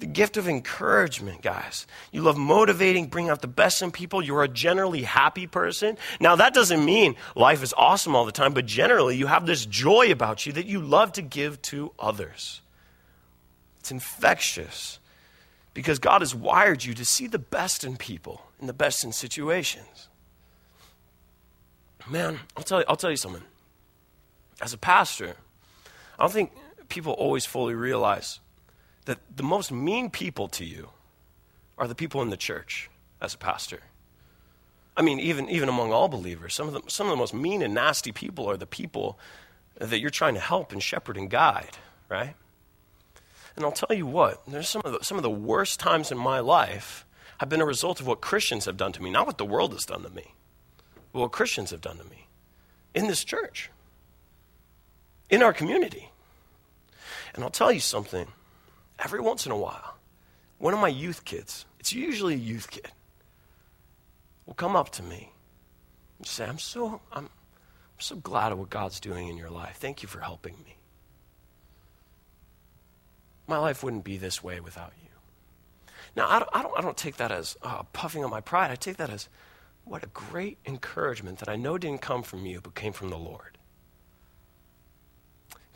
[0.00, 1.86] The gift of encouragement, guys.
[2.10, 4.24] You love motivating, bring out the best in people.
[4.24, 5.96] You're a generally happy person.
[6.18, 9.64] Now, that doesn't mean life is awesome all the time, but generally, you have this
[9.64, 12.60] joy about you that you love to give to others.
[13.78, 14.98] It's infectious
[15.74, 19.12] because God has wired you to see the best in people and the best in
[19.12, 20.08] situations.
[22.08, 23.42] Man, I'll tell you, I'll tell you something.
[24.62, 25.36] As a pastor,
[26.18, 26.52] I don't think
[26.88, 28.40] people always fully realize
[29.06, 30.90] that the most mean people to you
[31.76, 32.88] are the people in the church
[33.20, 33.80] as a pastor.
[34.96, 37.62] I mean, even, even among all believers, some of, the, some of the most mean
[37.62, 39.18] and nasty people are the people
[39.78, 41.76] that you're trying to help and shepherd and guide,
[42.08, 42.34] right?
[43.56, 46.18] And I'll tell you what, there's some of the, some of the worst times in
[46.18, 47.06] my life
[47.38, 49.72] have been a result of what Christians have done to me, not what the world
[49.72, 50.34] has done to me,
[51.12, 52.28] but what Christians have done to me
[52.94, 53.70] in this church,
[55.30, 56.10] in our community.
[57.34, 58.26] And I'll tell you something,
[58.98, 59.96] every once in a while,
[60.58, 62.90] one of my youth kids, it's usually a youth kid,
[64.46, 65.32] will come up to me
[66.18, 67.28] and say, I'm so, I'm, I'm
[67.98, 69.76] so glad of what God's doing in your life.
[69.76, 70.76] Thank you for helping me.
[73.46, 75.10] My life wouldn't be this way without you.
[76.16, 78.70] Now, I don't, I don't, I don't take that as uh, puffing on my pride.
[78.70, 79.28] I take that as
[79.84, 83.18] what a great encouragement that I know didn't come from you, but came from the
[83.18, 83.58] Lord.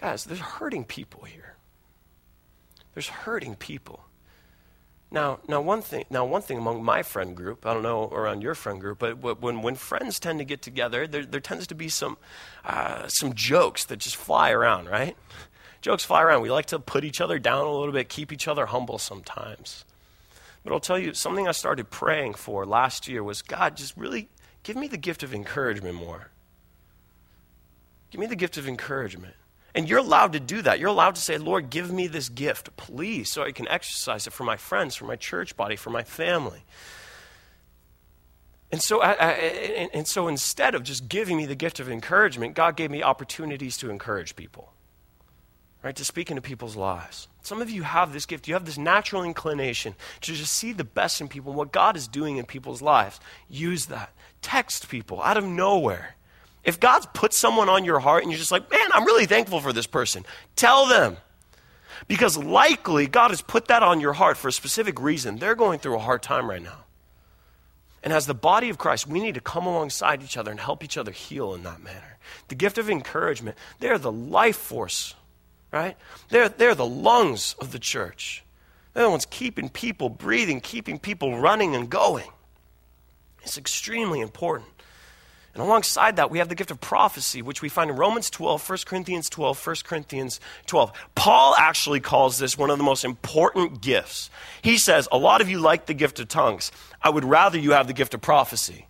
[0.00, 1.56] Guys, there's hurting people here.
[2.94, 4.04] There's hurting people.
[5.10, 8.42] Now, now one thing, now one thing among my friend group, I don't know around
[8.42, 11.74] your friend group, but when, when friends tend to get together, there, there tends to
[11.74, 12.18] be some,
[12.64, 15.16] uh, some jokes that just fly around, right?
[15.80, 16.42] Jokes fly around.
[16.42, 19.84] We like to put each other down a little bit, keep each other humble sometimes.
[20.64, 24.28] But I'll tell you, something I started praying for last year was God, just really
[24.62, 26.30] give me the gift of encouragement more.
[28.10, 29.34] Give me the gift of encouragement.
[29.74, 30.80] And you're allowed to do that.
[30.80, 34.32] You're allowed to say, Lord, give me this gift, please, so I can exercise it
[34.32, 36.64] for my friends, for my church body, for my family.
[38.72, 41.88] And so, I, I, and, and so instead of just giving me the gift of
[41.88, 44.72] encouragement, God gave me opportunities to encourage people,
[45.82, 45.96] right?
[45.96, 47.28] To speak into people's lives.
[47.42, 48.48] Some of you have this gift.
[48.48, 51.96] You have this natural inclination to just see the best in people and what God
[51.96, 53.20] is doing in people's lives.
[53.48, 54.12] Use that.
[54.42, 56.16] Text people out of nowhere.
[56.64, 59.60] If God's put someone on your heart and you're just like, man, I'm really thankful
[59.60, 60.24] for this person,
[60.56, 61.16] tell them.
[62.06, 65.36] Because likely God has put that on your heart for a specific reason.
[65.36, 66.84] They're going through a hard time right now.
[68.02, 70.84] And as the body of Christ, we need to come alongside each other and help
[70.84, 72.18] each other heal in that manner.
[72.48, 75.14] The gift of encouragement, they're the life force,
[75.72, 75.96] right?
[76.28, 78.44] They're, they're the lungs of the church.
[78.94, 82.28] They're the ones keeping people breathing, keeping people running and going.
[83.42, 84.68] It's extremely important.
[85.54, 88.68] And alongside that, we have the gift of prophecy, which we find in Romans 12,
[88.68, 90.92] 1 Corinthians 12, 1 Corinthians 12.
[91.14, 94.30] Paul actually calls this one of the most important gifts.
[94.62, 96.70] He says, A lot of you like the gift of tongues.
[97.02, 98.86] I would rather you have the gift of prophecy.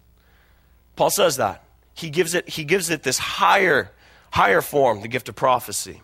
[0.97, 1.65] Paul says that.
[1.95, 3.91] He gives it, he gives it this higher,
[4.31, 6.03] higher form, the gift of prophecy.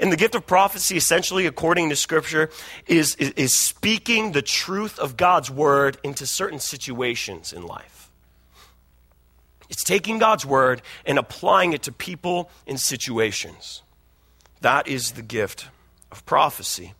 [0.00, 2.50] And the gift of prophecy, essentially, according to Scripture,
[2.86, 8.10] is, is, is speaking the truth of God's word into certain situations in life.
[9.68, 13.82] It's taking God's word and applying it to people and situations.
[14.60, 15.68] That is the gift
[16.10, 16.94] of prophecy.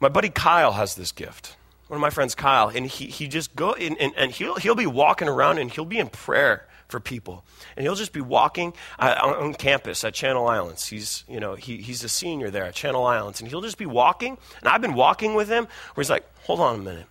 [0.00, 1.56] My buddy Kyle has this gift.
[1.86, 4.86] One of my friends, Kyle, and he, he just go and, and he'll, he'll be
[4.86, 7.44] walking around and he'll be in prayer for people.
[7.76, 10.86] And he'll just be walking uh, on campus at Channel Islands.
[10.86, 13.40] He's, you know, he, he's a senior there at Channel Islands.
[13.40, 14.38] And he'll just be walking.
[14.60, 17.06] And I've been walking with him where he's like, hold on a minute.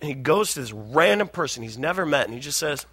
[0.00, 2.86] And he goes to this random person he's never met and he just says,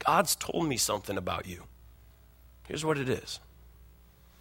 [0.00, 1.62] God's told me something about you.
[2.66, 3.38] Here's what it is.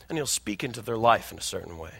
[0.09, 1.93] And he'll speak into their life in a certain way.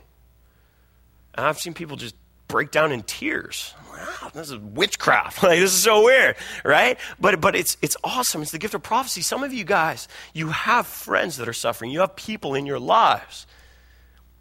[1.35, 2.15] And I've seen people just
[2.51, 3.73] break down in tears.
[3.91, 5.41] Wow, this is witchcraft.
[5.43, 6.97] Like this is so weird, right?
[7.19, 8.41] But but it's it's awesome.
[8.41, 9.21] It's the gift of prophecy.
[9.21, 11.91] Some of you guys, you have friends that are suffering.
[11.91, 13.47] You have people in your lives.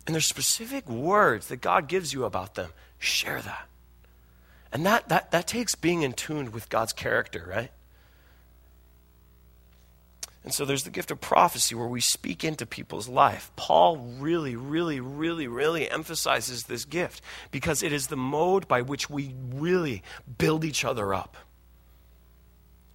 [0.06, 2.70] And there's specific words that God gives you about them.
[2.98, 3.68] Share that.
[4.72, 7.70] And that that that takes being in tune with God's character, right?
[10.42, 13.50] And so there's the gift of prophecy where we speak into people's life.
[13.56, 19.10] Paul really, really, really, really emphasizes this gift because it is the mode by which
[19.10, 20.02] we really
[20.38, 21.36] build each other up.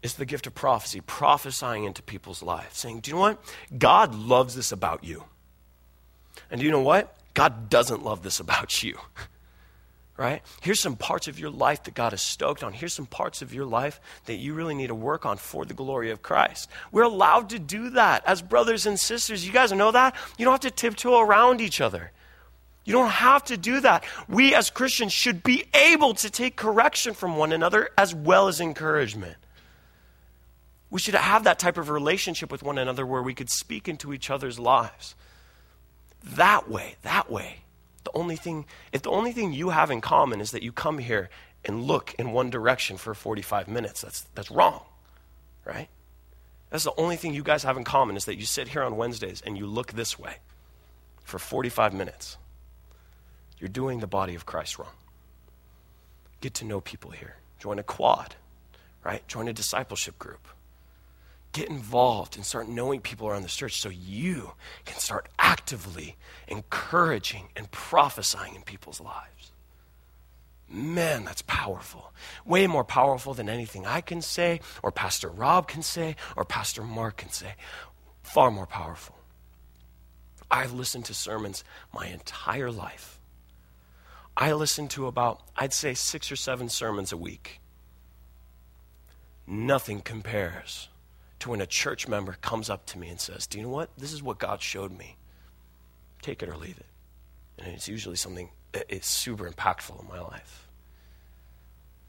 [0.02, 3.56] It's the gift of prophecy, prophesying into people's lives, saying, Do you know what?
[3.78, 5.24] God loves this about you.
[6.50, 7.16] And do you know what?
[7.34, 8.98] God doesn't love this about you.
[10.18, 10.42] right?
[10.62, 12.74] Here's some parts of your life that God is stoked on.
[12.74, 15.74] Here's some parts of your life that you really need to work on for the
[15.74, 16.70] glory of Christ.
[16.92, 19.46] We're allowed to do that as brothers and sisters.
[19.46, 20.16] You guys know that?
[20.38, 22.12] You don't have to tiptoe around each other.
[22.86, 24.06] You don't have to do that.
[24.30, 28.62] We as Christians should be able to take correction from one another as well as
[28.62, 29.36] encouragement.
[30.92, 34.14] We should have that type of relationship with one another where we could speak into
[34.14, 35.16] each other's lives.
[36.24, 37.65] That way, that way,
[38.16, 41.30] only thing, if the only thing you have in common is that you come here
[41.64, 44.84] and look in one direction for 45 minutes, that's, that's wrong,
[45.66, 45.90] right?
[46.70, 48.98] That's the only thing you guys have in common is that you sit here on
[48.98, 50.38] Wednesdays and you look this way
[51.24, 52.38] for 45 minutes.
[53.60, 54.90] You're doing the body of Christ wrong.
[56.42, 57.36] Get to know people here.
[57.60, 58.36] Join a quad,
[59.04, 59.28] right?
[59.28, 60.48] Join a discipleship group
[61.56, 64.52] get involved and start knowing people around the church so you
[64.84, 66.18] can start actively
[66.50, 69.54] encouraging and prophesying in people's lives.
[70.70, 72.12] Man, that's powerful.
[72.46, 76.84] Way more powerful than anything I can say, or Pastor Rob can say, or Pastor
[76.84, 77.56] Mark can say.
[78.22, 79.16] Far more powerful.
[80.52, 81.64] I've listened to sermons
[81.94, 83.22] my entire life.
[84.36, 87.62] I listen to about, I'd say, six or seven sermons a week.
[89.48, 90.90] Nothing compares
[91.40, 93.90] to when a church member comes up to me and says, Do you know what?
[93.98, 95.18] This is what God showed me.
[96.22, 96.86] Take it or leave it.
[97.60, 100.68] And it's usually something that is super impactful in my life.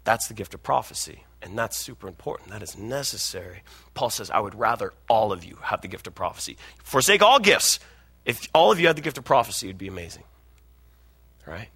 [0.04, 2.50] That's the gift of prophecy, and that's super important.
[2.50, 3.62] That is necessary.
[3.94, 6.56] Paul says, I would rather all of you have the gift of prophecy.
[6.84, 7.80] Forsake all gifts.
[8.24, 10.22] If all of you had the gift of prophecy, it would be amazing.
[11.44, 11.68] right?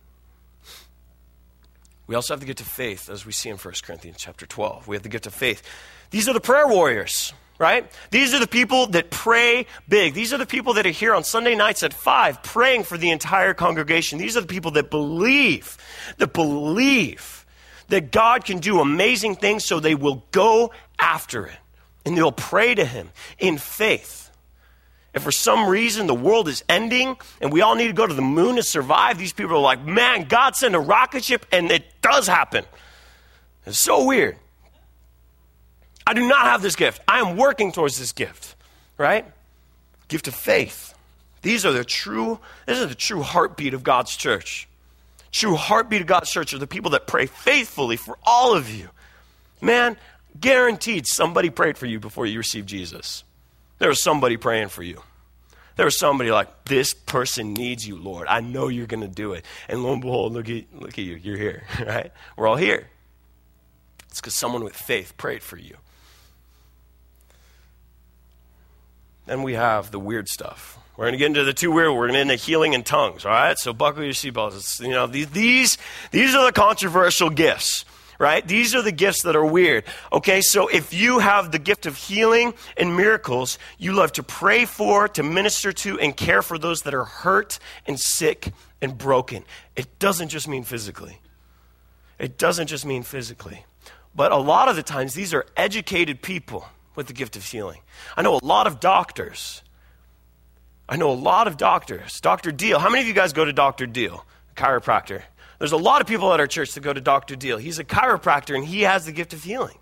[2.07, 4.89] We also have the gift of faith, as we see in 1 Corinthians chapter 12.
[4.89, 5.63] We have the gift of faith.
[6.11, 7.91] These are the prayer warriors, right?
[8.11, 10.15] These are the people that pray big.
[10.15, 13.11] These are the people that are here on Sunday nights at 5 praying for the
[13.11, 14.19] entire congregation.
[14.19, 15.77] These are the people that believe,
[16.19, 17.47] that believe
[17.89, 21.57] that God can do amazing things, so they will go after it
[22.05, 24.31] and they'll pray to Him in faith.
[25.13, 28.15] If for some reason the world is ending and we all need to go to
[28.15, 31.71] the moon to survive, these people are like, man, God sent a rocket ship and
[31.71, 32.65] it does happen.
[33.67, 34.37] It's so weird.
[36.07, 37.01] I do not have this gift.
[37.07, 38.57] I am working towards this gift,
[38.99, 39.25] right?
[40.09, 40.95] Gift of faith.
[41.43, 44.69] These are the true, this is the true heartbeat of God's church.
[45.33, 48.89] True heartbeat of God's church are the people that pray faithfully for all of you.
[49.61, 49.97] Man,
[50.39, 53.25] guaranteed somebody prayed for you before you received Jesus.
[53.79, 55.03] There was somebody praying for you.
[55.77, 58.27] There was somebody like, this person needs you, Lord.
[58.29, 59.45] I know you're going to do it.
[59.69, 61.15] And lo and behold, look at, look at you.
[61.15, 62.13] You're here, right?
[62.37, 62.89] We're all here.
[64.09, 65.77] It's because someone with faith prayed for you.
[69.31, 70.77] Then we have the weird stuff.
[70.97, 71.93] We're going to get into the two weird.
[71.93, 73.25] We're going to into healing and tongues.
[73.25, 73.57] All right.
[73.57, 74.81] So buckle your seatbelts.
[74.81, 75.79] You know these, these
[76.11, 77.85] these are the controversial gifts
[78.19, 78.47] right?
[78.47, 79.85] These are the gifts that are weird.
[80.13, 84.67] Okay, so if you have the gift of healing and miracles, you love to pray
[84.67, 88.53] for, to minister to, and care for those that are hurt and sick
[88.83, 89.43] and broken.
[89.75, 91.19] It doesn't just mean physically.
[92.19, 93.65] It doesn't just mean physically.
[94.15, 97.81] But a lot of the times, these are educated people with the gift of healing.
[98.17, 99.63] I know a lot of doctors.
[100.89, 102.21] I know a lot of doctors.
[102.21, 102.53] Dr.
[102.53, 102.79] Deal.
[102.79, 103.87] How many of you guys go to Dr.
[103.87, 104.25] Deal,
[104.57, 105.23] chiropractor?
[105.59, 107.37] There's a lot of people at our church that go to Dr.
[107.37, 107.59] Deal.
[107.59, 109.79] He's a chiropractor and he has the gift of healing.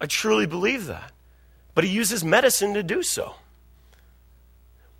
[0.00, 1.12] I truly believe that.
[1.74, 3.34] But he uses medicine to do so.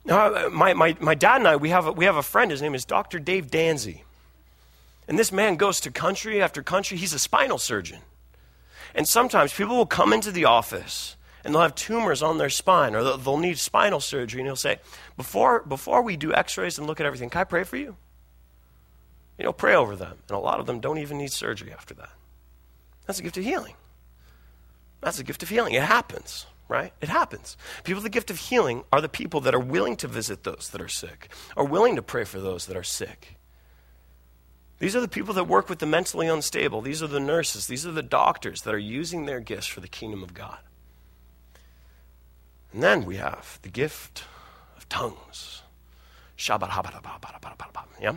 [0.05, 2.51] Now, uh, my, my, my dad and I, we have, a, we have a friend.
[2.51, 3.19] His name is Dr.
[3.19, 4.03] Dave Danzy.
[5.07, 6.97] And this man goes to country after country.
[6.97, 8.01] He's a spinal surgeon.
[8.95, 12.95] And sometimes people will come into the office and they'll have tumors on their spine
[12.95, 14.41] or they'll, need spinal surgery.
[14.41, 14.79] And he'll say,
[15.17, 17.97] before, before we do x rays and look at everything, can I pray for you?
[19.39, 20.19] You know, pray over them.
[20.29, 22.11] And a lot of them don't even need surgery after that.
[23.07, 23.75] That's a gift of healing.
[25.01, 25.75] That's a gift of healing.
[25.75, 26.93] It happens, right?
[27.01, 27.57] It happens.
[27.85, 30.71] People with the gift of healing are the people that are willing to visit those
[30.73, 33.38] that are sick, are willing to pray for those that are sick.
[34.79, 36.81] These are the people that work with the mentally unstable.
[36.81, 37.67] These are the nurses.
[37.67, 40.59] These are the doctors that are using their gifts for the kingdom of God.
[42.73, 44.25] And then we have the gift
[44.77, 45.63] of tongues.
[48.01, 48.17] Yeah?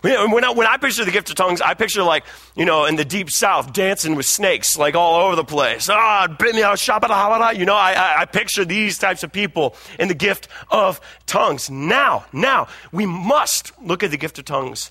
[0.00, 2.24] When I, when I picture the gift of tongues, I picture like,
[2.54, 5.88] you know, in the deep south, dancing with snakes, like all over the place.
[5.90, 10.08] Ah, bit me out, You know, I, I, I picture these types of people in
[10.08, 11.70] the gift of tongues.
[11.70, 14.90] Now, now, we must look at the gift of tongues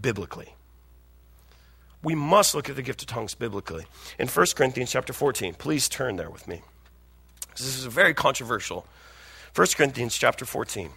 [0.00, 0.54] biblically.
[2.02, 3.86] We must look at the gift of tongues biblically.
[4.18, 6.62] In 1 Corinthians chapter 14, please turn there with me.
[7.56, 8.86] This is very controversial.
[9.54, 10.90] 1 Corinthians chapter 14.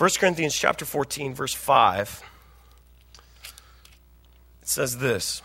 [0.00, 2.22] 1 Corinthians chapter 14 verse 5
[4.62, 5.42] it says this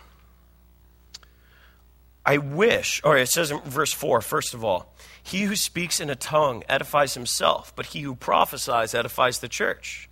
[2.25, 6.09] I wish or it says in verse 4 first of all he who speaks in
[6.09, 10.09] a tongue edifies himself but he who prophesies edifies the church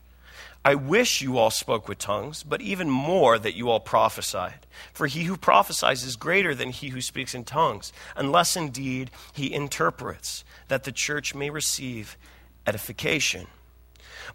[0.66, 4.66] I wish you all spoke with tongues, but even more that you all prophesied.
[4.94, 9.54] For he who prophesies is greater than he who speaks in tongues, unless indeed he
[9.54, 12.18] interprets, that the church may receive
[12.66, 13.48] edification.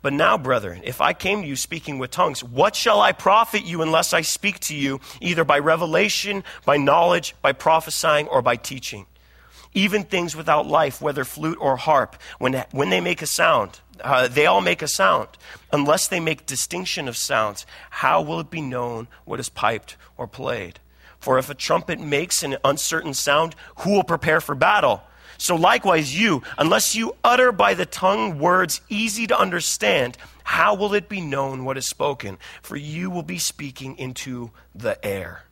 [0.02, 3.64] But now, brethren, if I came to you speaking with tongues, what shall I profit
[3.64, 8.56] you unless I speak to you either by revelation, by knowledge, by prophesying, or by
[8.56, 9.06] teaching?
[9.74, 14.28] Even things without life, whether flute or harp, when, when they make a sound, uh,
[14.28, 15.28] they all make a sound.
[15.72, 20.26] Unless they make distinction of sounds, how will it be known what is piped or
[20.26, 20.80] played?
[21.18, 25.02] For if a trumpet makes an uncertain sound, who will prepare for battle?
[25.38, 30.94] So likewise, you, unless you utter by the tongue words easy to understand, how will
[30.94, 32.38] it be known what is spoken?
[32.60, 35.44] For you will be speaking into the air.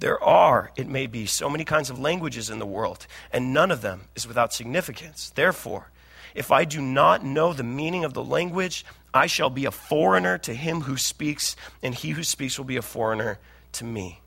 [0.00, 3.70] There are, it may be, so many kinds of languages in the world, and none
[3.70, 5.30] of them is without significance.
[5.30, 5.90] Therefore,
[6.34, 10.36] if I do not know the meaning of the language, I shall be a foreigner
[10.38, 13.38] to him who speaks, and he who speaks will be a foreigner
[13.74, 14.20] to me.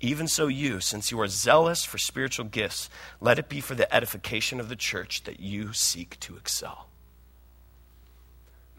[0.00, 2.90] Even so, you, since you are zealous for spiritual gifts,
[3.20, 6.88] let it be for the edification of the church that you seek to excel.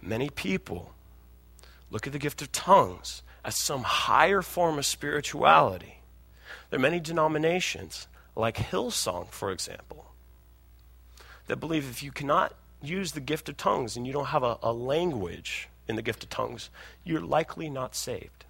[0.02, 0.94] Many people
[1.90, 6.02] look at the gift of tongues as some higher form of spirituality.
[6.70, 10.06] There are many denominations, like Hillsong, for example,
[11.48, 14.58] that believe if you cannot use the gift of tongues and you don't have a,
[14.62, 16.70] a language in the gift of tongues,
[17.04, 18.46] you're likely not saved.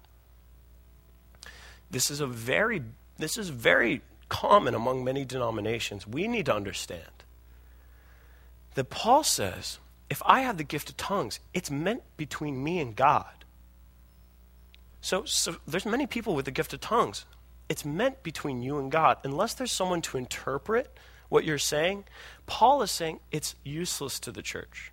[1.90, 2.82] This is a very
[3.18, 6.06] this is very common among many denominations.
[6.06, 7.24] We need to understand
[8.74, 9.78] that Paul says,
[10.08, 13.44] if I have the gift of tongues, it's meant between me and God.
[15.00, 17.24] So, so there's many people with the gift of tongues.
[17.68, 19.18] It's meant between you and God.
[19.24, 20.96] Unless there's someone to interpret
[21.28, 22.04] what you're saying,
[22.46, 24.92] Paul is saying it's useless to the church,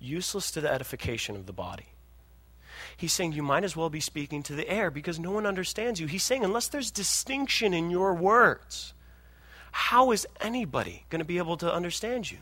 [0.00, 1.86] useless to the edification of the body.
[2.96, 6.00] He's saying you might as well be speaking to the air because no one understands
[6.00, 6.06] you.
[6.06, 8.94] He's saying unless there's distinction in your words,
[9.70, 12.38] how is anybody going to be able to understand you?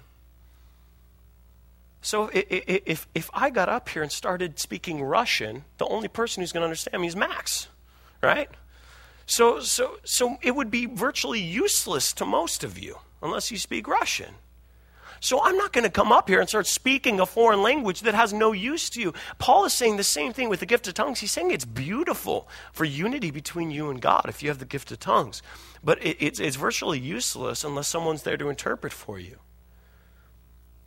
[2.02, 6.52] So if, if I got up here and started speaking Russian, the only person who's
[6.52, 7.68] going to understand me is Max,
[8.22, 8.50] right?
[9.26, 13.88] So, so, so it would be virtually useless to most of you unless you speak
[13.88, 14.34] Russian.
[15.25, 18.14] So I'm not going to come up here and start speaking a foreign language that
[18.14, 19.14] has no use to you.
[19.39, 21.20] Paul is saying the same thing with the gift of tongues.
[21.20, 24.93] He's saying it's beautiful for unity between you and God if you have the gift
[24.93, 25.41] of tongues.
[25.83, 29.39] But it, it's, it's virtually useless unless someone's there to interpret for you.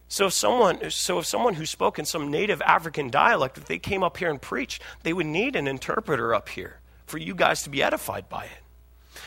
[0.08, 3.80] So if someone, so if someone who spoke in some native African dialect, if they
[3.80, 7.64] came up here and preached, they would need an interpreter up here for you guys
[7.64, 8.64] to be edified by it.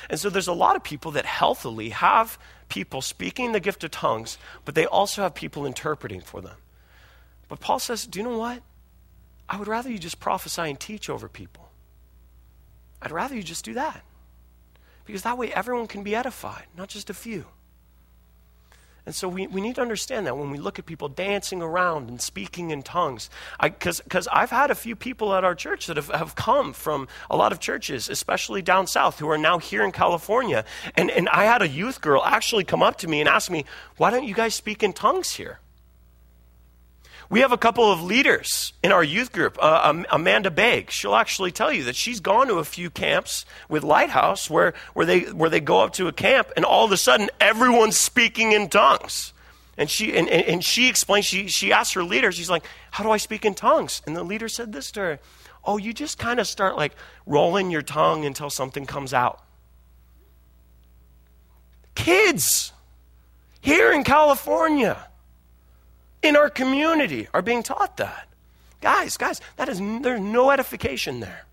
[0.08, 2.38] And so there's a lot of people that healthily have
[2.70, 6.56] people speaking the gift of tongues, but they also have people interpreting for them.
[7.48, 8.62] But Paul says, Do you know what?
[9.48, 11.68] I would rather you just prophesy and teach over people.
[13.02, 14.02] I'd rather you just do that.
[15.04, 17.46] Because that way everyone can be edified, not just a few.
[19.06, 22.08] And so we, we need to understand that when we look at people dancing around
[22.08, 23.30] and speaking in tongues.
[23.60, 27.36] Because I've had a few people at our church that have, have come from a
[27.36, 30.64] lot of churches, especially down south, who are now here in California.
[30.96, 33.64] And, and I had a youth girl actually come up to me and ask me,
[33.96, 35.60] Why don't you guys speak in tongues here?
[37.30, 39.56] We have a couple of leaders in our youth group.
[39.62, 43.84] Uh, Amanda Begg, she'll actually tell you that she's gone to a few camps with
[43.84, 46.96] Lighthouse where, where, they, where they go up to a camp and all of a
[46.96, 49.32] sudden everyone's speaking in tongues.
[49.78, 53.04] And she, and, and, and she explained, she, she asked her leader, she's like, How
[53.04, 54.02] do I speak in tongues?
[54.06, 55.20] And the leader said this to her
[55.64, 59.40] Oh, you just kind of start like rolling your tongue until something comes out.
[61.94, 62.72] Kids
[63.60, 65.06] here in California
[66.22, 68.28] in our community are being taught that.
[68.80, 71.46] Guys, guys, that is there's no edification there.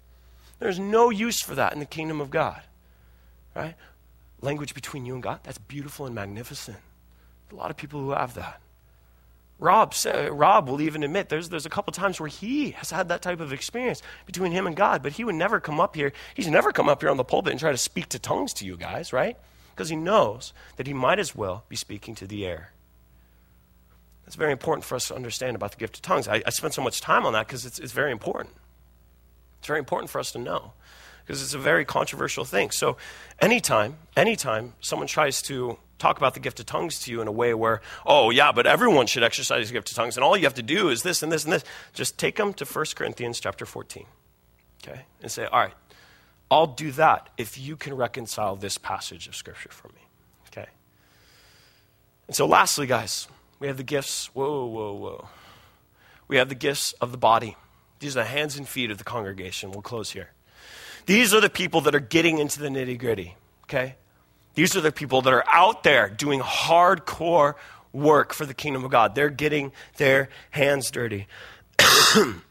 [0.60, 2.62] There's no use for that in the kingdom of God.
[3.56, 3.76] Right?
[4.42, 6.78] Language between you and God, that's beautiful and magnificent.
[7.52, 8.62] A lot of people who have that.
[9.60, 9.96] Rob,
[10.30, 13.40] Rob will even admit there's, there's a couple times where he has had that type
[13.40, 16.14] of experience between him and God, but he would never come up here.
[16.36, 18.66] He's never come up here on the pulpit and try to speak to tongues to
[18.66, 19.36] you guys, right?
[19.76, 22.72] Because he knows that he might as well be speaking to the air.
[24.28, 26.28] It's very important for us to understand about the gift of tongues.
[26.28, 28.54] I, I spend so much time on that because it's, it's very important.
[29.60, 30.74] It's very important for us to know
[31.26, 32.72] because it's a very controversial thing.
[32.72, 32.98] So,
[33.40, 37.32] anytime, anytime someone tries to talk about the gift of tongues to you in a
[37.32, 40.44] way where, oh, yeah, but everyone should exercise the gift of tongues, and all you
[40.44, 41.64] have to do is this and this and this,
[41.94, 44.06] just take them to 1 Corinthians chapter 14,
[44.84, 45.02] okay?
[45.22, 45.74] And say, all right,
[46.52, 50.08] I'll do that if you can reconcile this passage of Scripture for me,
[50.50, 50.70] okay?
[52.28, 53.28] And so, lastly, guys,
[53.60, 54.28] we have the gifts.
[54.34, 55.28] Whoa, whoa, whoa.
[56.28, 57.56] We have the gifts of the body.
[58.00, 59.72] These are the hands and feet of the congregation.
[59.72, 60.32] We'll close here.
[61.06, 63.96] These are the people that are getting into the nitty gritty, okay?
[64.56, 67.56] These are the people that are out there doing hardcore
[67.94, 69.16] work for the kingdom of God.
[69.16, 71.28] They're getting their hands dirty.
[71.78, 72.42] the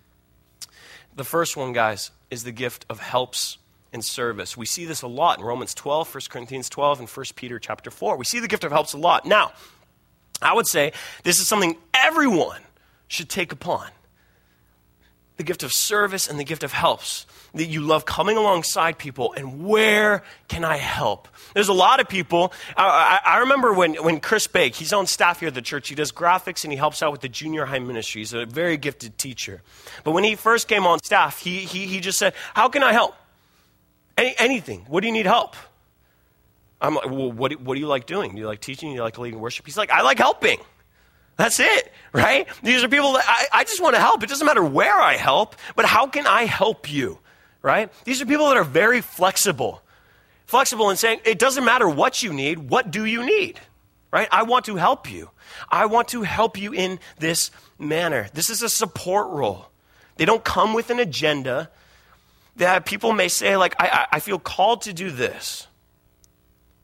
[1.24, 3.58] first one, guys, is the gift of helps
[3.92, 4.56] and service.
[4.56, 7.90] We see this a lot in Romans 12, 1 Corinthians 12, and 1 Peter chapter
[7.90, 8.16] 4.
[8.16, 9.26] We see the gift of helps a lot.
[9.26, 9.52] Now,
[10.42, 12.60] I would say this is something everyone
[13.08, 13.88] should take upon
[15.36, 17.26] the gift of service and the gift of helps.
[17.54, 21.26] That you love coming alongside people and where can I help?
[21.54, 22.52] There's a lot of people.
[22.76, 25.88] I, I, I, remember when, when Chris Bake, he's on staff here at the church,
[25.88, 28.20] he does graphics and he helps out with the junior high ministry.
[28.20, 29.62] He's a very gifted teacher.
[30.04, 32.92] But when he first came on staff, he, he, he just said, How can I
[32.92, 33.14] help?
[34.18, 34.84] Any, anything.
[34.88, 35.56] What do you need help?
[36.80, 38.34] I'm like, well, what do, what do you like doing?
[38.34, 38.90] Do you like teaching?
[38.90, 39.64] Do you like leading worship?
[39.66, 40.58] He's like, I like helping.
[41.36, 42.48] That's it, right?
[42.62, 44.22] These are people that I, I just want to help.
[44.22, 47.18] It doesn't matter where I help, but how can I help you,
[47.60, 47.92] right?
[48.04, 49.82] These are people that are very flexible.
[50.46, 53.60] Flexible in saying, it doesn't matter what you need, what do you need,
[54.12, 54.28] right?
[54.30, 55.30] I want to help you.
[55.70, 58.28] I want to help you in this manner.
[58.32, 59.70] This is a support role.
[60.16, 61.70] They don't come with an agenda
[62.56, 65.66] that people may say, like, I, I feel called to do this.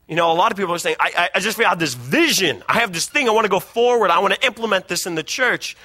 [0.08, 2.62] You know, a lot of people are saying, I, I, I just have this vision.
[2.68, 3.28] I have this thing.
[3.28, 4.10] I want to go forward.
[4.10, 5.76] I want to implement this in the church.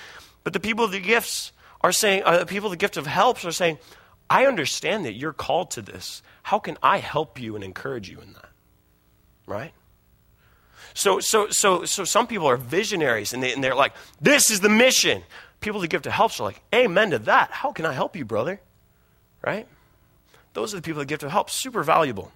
[0.43, 1.51] But the people of the gifts
[1.81, 3.77] are saying, uh, the people of the gift of helps are saying,
[4.29, 6.21] I understand that you're called to this.
[6.43, 8.49] How can I help you and encourage you in that?
[9.45, 9.71] Right?
[10.93, 14.61] So, so, so, so some people are visionaries and, they, and they're like, this is
[14.61, 15.21] the mission.
[15.59, 17.51] People that give to helps are like, amen to that.
[17.51, 18.59] How can I help you, brother?
[19.45, 19.67] Right?
[20.53, 21.49] Those are the people that give to help.
[21.49, 22.31] Super valuable.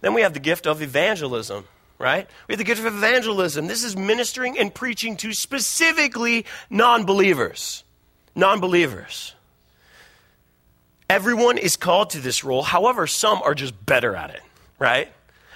[0.00, 1.66] Then we have the gift of evangelism,
[1.98, 2.28] right?
[2.48, 3.66] We have the gift of evangelism.
[3.66, 7.84] This is ministering and preaching to specifically non believers.
[8.34, 9.34] Non believers.
[11.08, 12.62] Everyone is called to this role.
[12.62, 14.42] However, some are just better at it,
[14.78, 15.08] right?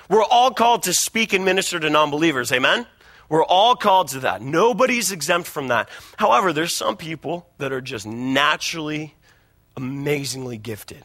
[0.09, 2.53] We're all called to speak and minister to non believers.
[2.53, 2.87] Amen?
[3.29, 4.43] We're all called to that.
[4.43, 5.89] Nobody's exempt from that.
[6.19, 9.15] However, there's some people that are just naturally
[9.77, 11.05] amazingly gifted.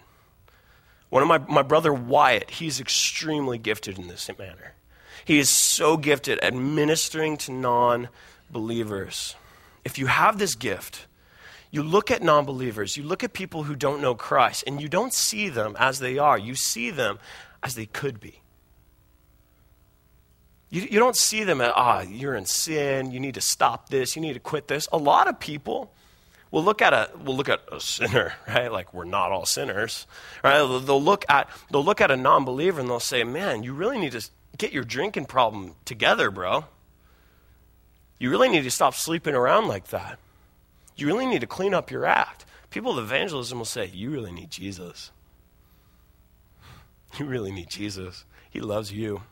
[1.09, 4.73] One of my, my brother Wyatt, he's extremely gifted in this manner.
[5.25, 8.09] He is so gifted at ministering to non
[8.49, 9.35] believers.
[9.83, 11.07] If you have this gift,
[11.71, 14.87] you look at non believers, you look at people who don't know Christ, and you
[14.87, 16.37] don't see them as they are.
[16.37, 17.19] You see them
[17.63, 18.41] as they could be.
[20.69, 24.15] You, you don't see them as, ah, you're in sin, you need to stop this,
[24.15, 24.87] you need to quit this.
[24.91, 25.91] A lot of people
[26.51, 28.71] will look at a will look at a sinner, right?
[28.71, 30.07] Like we're not all sinners,
[30.43, 30.57] right?
[30.57, 34.13] They'll look at they'll look at a non-believer and they'll say, "Man, you really need
[34.13, 34.27] to
[34.57, 36.65] get your drinking problem together, bro.
[38.17, 40.19] You really need to stop sleeping around like that.
[40.95, 44.31] You really need to clean up your act." People of evangelism will say, "You really
[44.31, 45.11] need Jesus.
[47.17, 48.25] You really need Jesus.
[48.49, 49.23] He loves you."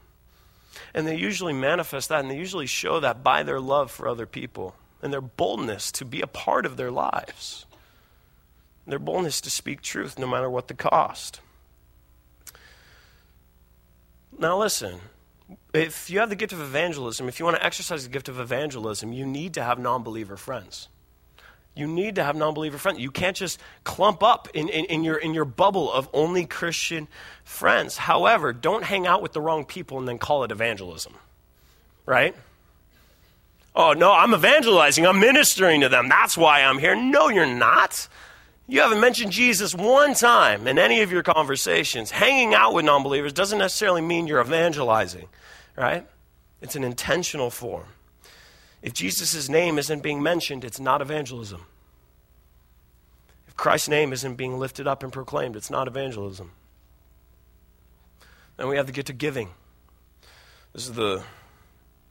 [0.94, 4.28] And they usually manifest that and they usually show that by their love for other
[4.28, 7.66] people and their boldness to be a part of their lives,
[8.86, 11.42] their boldness to speak truth no matter what the cost.
[14.40, 15.00] Now, listen,
[15.74, 18.40] if you have the gift of evangelism, if you want to exercise the gift of
[18.40, 20.90] evangelism, you need to have non believer friends.
[21.76, 23.00] You need to have non believer friends.
[23.00, 27.08] You can't just clump up in, in, in, your, in your bubble of only Christian
[27.44, 27.98] friends.
[27.98, 31.14] However, don't hang out with the wrong people and then call it evangelism,
[32.06, 32.36] right?
[33.80, 35.06] Oh, no, I'm evangelizing.
[35.06, 36.10] I'm ministering to them.
[36.10, 36.96] That's why I'm here.
[36.96, 38.08] No, you're not.
[38.68, 42.10] You haven't mentioned Jesus one time in any of your conversations.
[42.10, 45.28] Hanging out with non believers doesn't necessarily mean you're evangelizing,
[45.78, 46.08] right?
[46.60, 47.86] It's an intentional form.
[48.82, 51.62] If Jesus' name isn't being mentioned, it's not evangelism.
[53.48, 56.52] If Christ's name isn't being lifted up and proclaimed, it's not evangelism.
[58.58, 59.50] Then we have to get to giving.
[60.74, 61.22] This is the,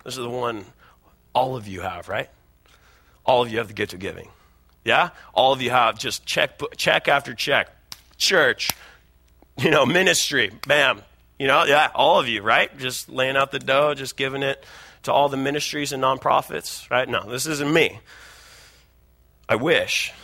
[0.05, 0.65] this is the one
[1.37, 2.31] all of you have, right?
[3.27, 4.31] All of you have the gift of giving.
[4.87, 5.11] Yeah?
[5.35, 7.69] All of you have just check, check after check.
[8.17, 8.71] Church,
[9.59, 11.03] you know, ministry, bam.
[11.39, 12.77] You know, yeah, all of you, right?
[12.79, 14.65] Just laying out the dough, just giving it
[15.03, 17.07] to all the ministries and nonprofits, right?
[17.07, 18.01] No, this isn't me.
[19.49, 20.13] I wish.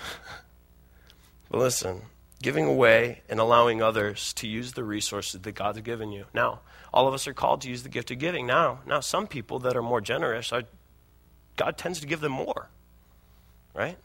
[1.50, 2.00] But listen,
[2.40, 6.24] giving away and allowing others to use the resources that God's given you.
[6.32, 6.60] Now,
[6.90, 8.46] all of us are called to use the gift of giving.
[8.46, 10.62] Now, now some people that are more generous are
[11.56, 12.68] God tends to give them more.
[13.74, 13.96] Right?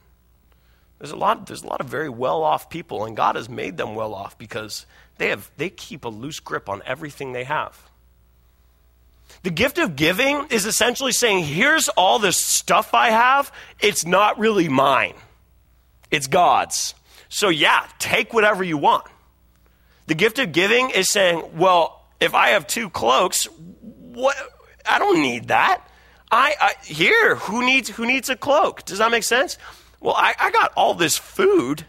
[0.98, 3.94] There's a lot there's a lot of very well-off people and God has made them
[3.94, 4.86] well off because
[5.18, 7.88] they have they keep a loose grip on everything they have.
[9.42, 13.52] The gift of giving is essentially saying, here's all this stuff I have.
[13.78, 15.14] It's not really mine,
[16.10, 16.94] it's God's.
[17.30, 19.04] So, yeah, take whatever you want.
[20.06, 24.34] The gift of giving is saying, well, if I have two cloaks, what?
[24.86, 25.86] I don't need that.
[26.30, 28.84] I, I here, who needs who needs a cloak?
[28.84, 29.58] Does that make sense?
[30.00, 31.86] Well, I, I got all this food.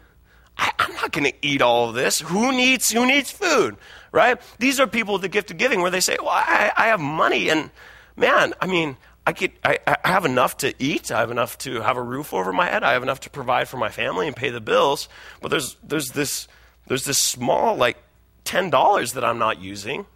[0.57, 2.19] I, am not going to eat all of this.
[2.19, 3.77] Who needs who needs food?
[4.11, 4.39] right?
[4.57, 6.99] These are people with the gift of giving where they say, well, I, I have
[6.99, 7.69] money and
[8.15, 11.11] man, I mean, I, get, I, I have enough to eat.
[11.11, 12.83] I have enough to have a roof over my head.
[12.83, 15.07] I have enough to provide for my family and pay the bills.
[15.41, 16.47] But there's, there's, this,
[16.87, 17.97] there's this small, like
[18.45, 20.07] $10 that I'm not using.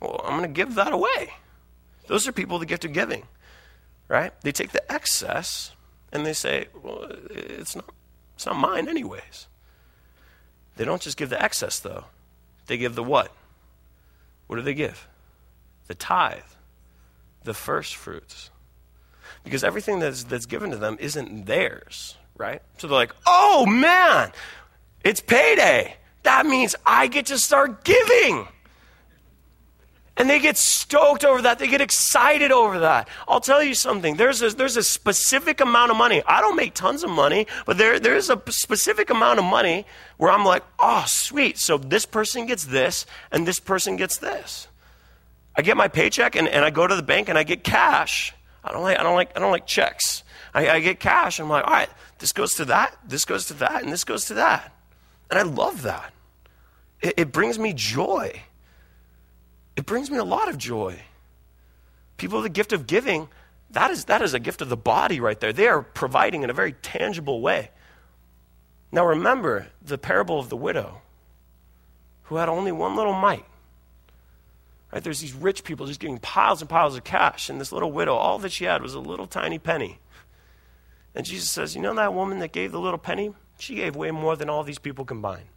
[0.00, 1.32] Well, I'm going to give that away.
[2.08, 3.22] Those are people the gift of giving,
[4.08, 4.32] right?
[4.40, 5.72] They take the excess
[6.10, 7.84] and they say, well, it's not,
[8.34, 9.46] it's not mine, anyways.
[10.76, 12.04] They don't just give the excess, though.
[12.66, 13.30] They give the what?
[14.46, 15.06] What do they give?
[15.86, 16.40] The tithe,
[17.44, 18.50] the first fruits.
[19.44, 22.62] Because everything that's, that's given to them isn't theirs, right?
[22.78, 24.32] So they're like, oh man,
[25.04, 25.96] it's payday.
[26.22, 28.48] That means I get to start giving.
[30.18, 31.60] And they get stoked over that.
[31.60, 33.08] They get excited over that.
[33.28, 34.16] I'll tell you something.
[34.16, 36.24] There's a, there's a specific amount of money.
[36.26, 40.32] I don't make tons of money, but there, there's a specific amount of money where
[40.32, 41.56] I'm like, oh, sweet.
[41.56, 44.66] So this person gets this, and this person gets this.
[45.56, 48.34] I get my paycheck, and, and I go to the bank, and I get cash.
[48.64, 50.24] I don't like, I don't like, I don't like checks.
[50.52, 51.38] I, I get cash.
[51.38, 54.24] I'm like, all right, this goes to that, this goes to that, and this goes
[54.26, 54.74] to that.
[55.30, 56.12] And I love that.
[57.00, 58.42] It, it brings me joy
[59.78, 61.00] it brings me a lot of joy.
[62.16, 63.28] People with the gift of giving,
[63.70, 65.52] that is, that is a gift of the body right there.
[65.52, 67.70] They are providing in a very tangible way.
[68.90, 71.02] Now remember the parable of the widow
[72.24, 73.44] who had only one little mite.
[74.92, 75.04] Right?
[75.04, 78.16] There's these rich people just getting piles and piles of cash, and this little widow,
[78.16, 80.00] all that she had was a little tiny penny.
[81.14, 83.32] And Jesus says, You know that woman that gave the little penny?
[83.60, 85.50] She gave way more than all these people combined.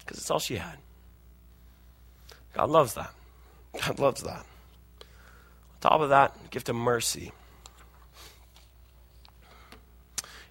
[0.00, 0.76] Because it's all she had.
[2.54, 3.12] God loves that.
[3.80, 4.40] God loves that.
[4.40, 7.32] On top of that, gift of mercy.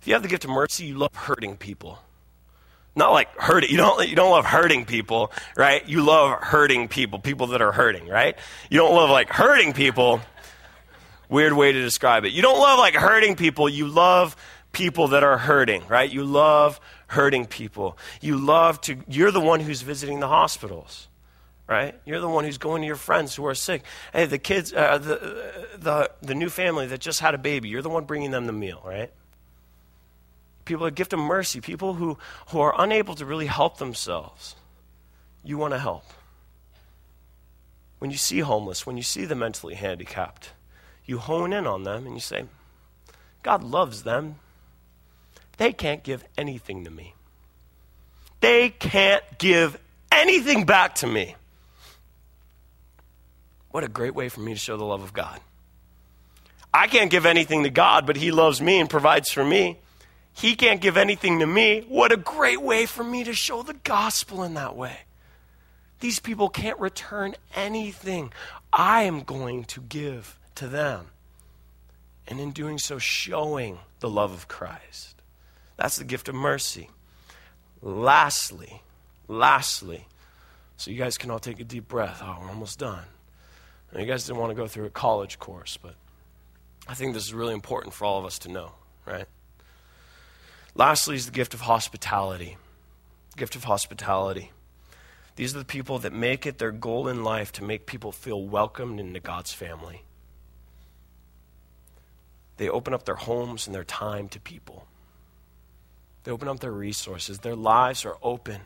[0.01, 1.97] If you have the gift of mercy, you love hurting people.
[2.95, 3.71] Not like hurting.
[3.71, 5.87] You don't, you don't love hurting people, right?
[5.87, 8.37] You love hurting people, people that are hurting, right?
[8.69, 10.19] You don't love like hurting people.
[11.29, 12.33] Weird way to describe it.
[12.33, 13.67] You don't love like hurting people.
[13.67, 14.35] You love
[14.73, 16.11] people that are hurting, right?
[16.11, 17.97] You love hurting people.
[18.21, 21.07] You love to, you're the one who's visiting the hospitals
[21.67, 21.99] right?
[22.05, 23.83] You're the one who's going to your friends who are sick.
[24.11, 27.81] Hey, the kids, uh, the, the, the new family that just had a baby, you're
[27.81, 29.11] the one bringing them the meal, right?
[30.65, 32.17] People that gift of mercy, people who,
[32.49, 34.55] who are unable to really help themselves.
[35.43, 36.05] You want to help.
[37.99, 40.51] When you see homeless, when you see the mentally handicapped,
[41.05, 42.45] you hone in on them and you say,
[43.41, 44.35] God loves them.
[45.57, 47.13] They can't give anything to me.
[48.39, 49.77] They can't give
[50.11, 51.35] anything back to me.
[53.73, 55.39] What a great way for me to show the love of God.
[56.71, 59.79] I can't give anything to God, but He loves me and provides for me.
[60.31, 61.83] He can't give anything to me.
[61.87, 64.95] What a great way for me to show the gospel in that way.
[66.01, 68.31] These people can't return anything.
[68.71, 71.07] I am going to give to them.
[72.27, 75.19] And in doing so, showing the love of Christ.
[75.77, 76.91] That's the gift of mercy.
[77.81, 78.83] Lastly,
[79.27, 80.05] lastly,
[80.77, 82.21] so you guys can all take a deep breath.
[82.23, 83.05] Oh, we're almost done.
[83.95, 85.95] You guys didn't want to go through a college course, but
[86.87, 88.71] I think this is really important for all of us to know,
[89.05, 89.27] right?
[90.75, 92.57] Lastly, is the gift of hospitality.
[93.37, 94.51] Gift of hospitality.
[95.35, 98.43] These are the people that make it their goal in life to make people feel
[98.43, 100.03] welcomed into God's family.
[102.57, 104.85] They open up their homes and their time to people.
[106.23, 107.39] They open up their resources.
[107.39, 108.61] Their lives are open.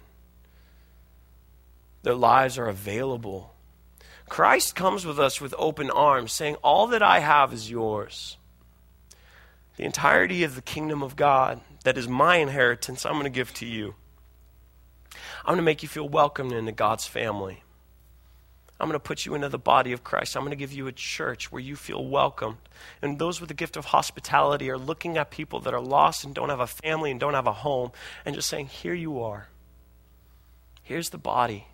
[2.03, 3.53] Their lives are available
[4.29, 8.37] Christ comes with us with open arms, saying, All that I have is yours.
[9.77, 13.53] The entirety of the kingdom of God, that is my inheritance, I'm going to give
[13.55, 13.95] to you.
[15.45, 17.63] I'm going to make you feel welcomed into God's family.
[18.79, 20.35] I'm going to put you into the body of Christ.
[20.35, 22.57] I'm going to give you a church where you feel welcomed.
[23.01, 26.35] And those with the gift of hospitality are looking at people that are lost and
[26.35, 27.91] don't have a family and don't have a home
[28.23, 29.47] and just saying, Here you are.
[30.83, 31.67] Here's the body.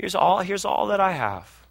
[0.00, 1.66] Here's all, here's all that I have.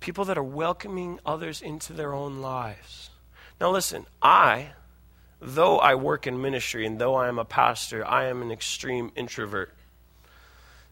[0.00, 3.10] People that are welcoming others into their own lives.
[3.60, 4.70] Now, listen, I,
[5.38, 9.12] though I work in ministry and though I am a pastor, I am an extreme
[9.14, 9.74] introvert.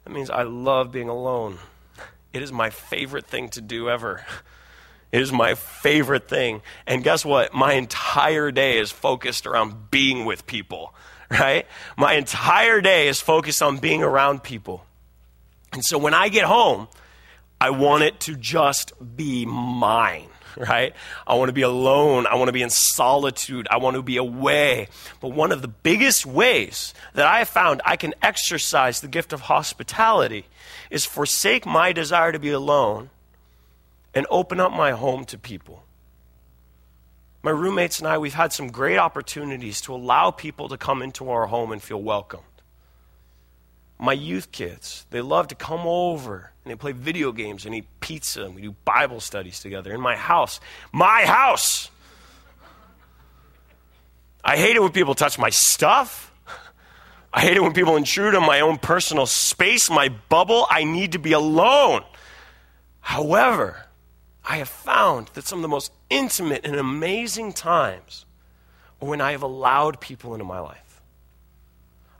[0.04, 1.56] That means I love being alone.
[2.34, 4.26] It is my favorite thing to do ever.
[5.12, 6.60] It is my favorite thing.
[6.86, 7.54] And guess what?
[7.54, 10.94] My entire day is focused around being with people,
[11.30, 11.66] right?
[11.96, 14.84] My entire day is focused on being around people.
[15.72, 16.88] And so when I get home,
[17.60, 20.94] I want it to just be mine, right?
[21.26, 22.26] I want to be alone.
[22.26, 23.66] I want to be in solitude.
[23.70, 24.88] I want to be away.
[25.20, 29.32] But one of the biggest ways that I have found I can exercise the gift
[29.32, 30.46] of hospitality
[30.90, 33.10] is forsake my desire to be alone
[34.14, 35.84] and open up my home to people.
[37.42, 41.30] My roommates and I, we've had some great opportunities to allow people to come into
[41.30, 42.42] our home and feel welcome
[44.02, 47.86] my youth kids, they love to come over and they play video games and eat
[48.00, 50.58] pizza and we do Bible studies together in my house.
[50.90, 51.88] My house!
[54.44, 56.32] I hate it when people touch my stuff.
[57.32, 60.66] I hate it when people intrude on my own personal space, my bubble.
[60.68, 62.02] I need to be alone.
[62.98, 63.86] However,
[64.44, 68.26] I have found that some of the most intimate and amazing times
[69.00, 70.81] are when I have allowed people into my life.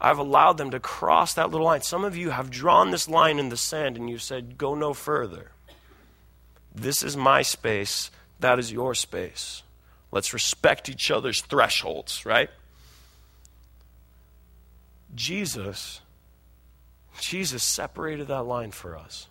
[0.05, 1.83] I've allowed them to cross that little line.
[1.83, 4.93] Some of you have drawn this line in the sand and you said, Go no
[4.93, 5.53] further.
[6.75, 9.63] This is my space, that is your space.
[10.11, 12.51] Let's respect each other's thresholds, right?
[15.15, 16.01] Jesus,
[17.21, 19.29] Jesus separated that line for us.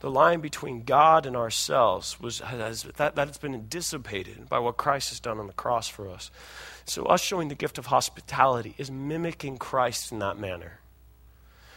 [0.00, 4.76] The line between God and ourselves was has, that, that has been dissipated by what
[4.76, 6.30] Christ has done on the cross for us.
[6.86, 10.80] So, us showing the gift of hospitality is mimicking Christ in that manner.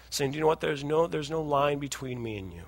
[0.09, 0.61] Saying, do you know what?
[0.61, 2.63] There's no, there's no line between me and you.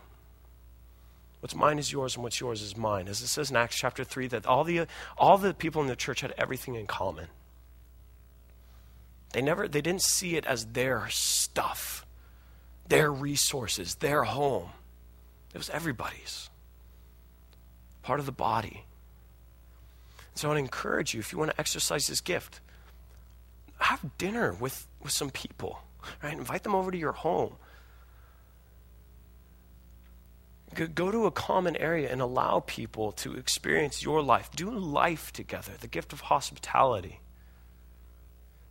[1.41, 3.07] What's mine is yours, and what's yours is mine.
[3.07, 4.87] As it says in Acts chapter 3, that all the,
[5.17, 7.27] all the people in the church had everything in common.
[9.31, 12.05] They never they didn't see it as their stuff,
[12.87, 14.69] their resources, their home.
[15.53, 16.49] It was everybody's.
[18.01, 18.85] Part of the body.
[20.39, 22.61] So I want to encourage you, if you want to exercise this gift,
[23.79, 25.81] have dinner with, with some people.
[26.23, 26.31] Right?
[26.31, 27.55] Invite them over to your home.
[30.95, 34.49] Go to a common area and allow people to experience your life.
[34.55, 37.19] Do life together, the gift of hospitality.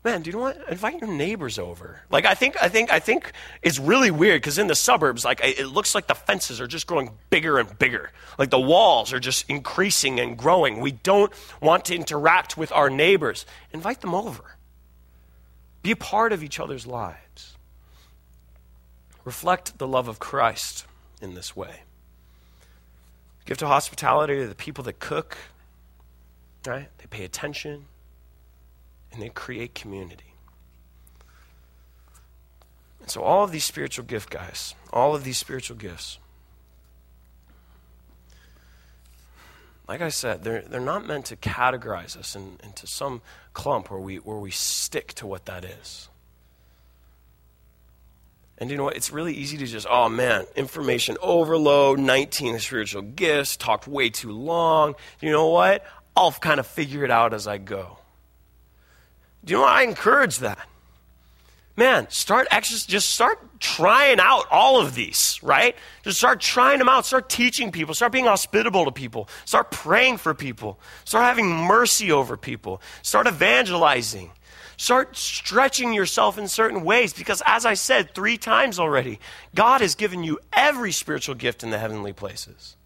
[0.09, 0.70] Man, do you know what?
[0.70, 2.00] Invite your neighbors over.
[2.09, 3.30] Like I think, I think, I think
[3.61, 6.86] it's really weird because in the suburbs, like it looks like the fences are just
[6.86, 8.11] growing bigger and bigger.
[8.38, 10.80] Like the walls are just increasing and growing.
[10.80, 11.30] We don't
[11.61, 13.44] want to interact with our neighbors.
[13.70, 14.56] Invite them over.
[15.82, 17.59] Be a part of each other's lives.
[19.26, 20.86] Reflect the love of Christ
[21.20, 21.82] in this way.
[23.44, 25.36] Give to hospitality to the people that cook,
[26.66, 26.88] right?
[26.96, 27.84] They pay attention
[29.12, 30.34] and they create community.
[33.00, 36.18] And so, all of these spiritual gifts, guys, all of these spiritual gifts,
[39.88, 43.22] like I said, they're, they're not meant to categorize us in, into some
[43.54, 46.09] clump where we, where we stick to what that is.
[48.59, 48.96] And you know what?
[48.96, 54.32] It's really easy to just, oh man, information overload, 19 spiritual gifts, talked way too
[54.32, 54.96] long.
[55.20, 55.84] You know what?
[56.16, 57.97] I'll kind of figure it out as I go.
[59.45, 59.66] Do you know?
[59.66, 60.66] I encourage that.
[61.76, 65.76] Man, start just start trying out all of these, right?
[66.03, 67.07] Just start trying them out.
[67.07, 67.95] Start teaching people.
[67.95, 69.28] Start being hospitable to people.
[69.45, 70.80] Start praying for people.
[71.05, 72.82] Start having mercy over people.
[73.03, 74.32] Start evangelizing.
[74.76, 79.20] Start stretching yourself in certain ways because, as I said three times already,
[79.55, 82.76] God has given you every spiritual gift in the heavenly places.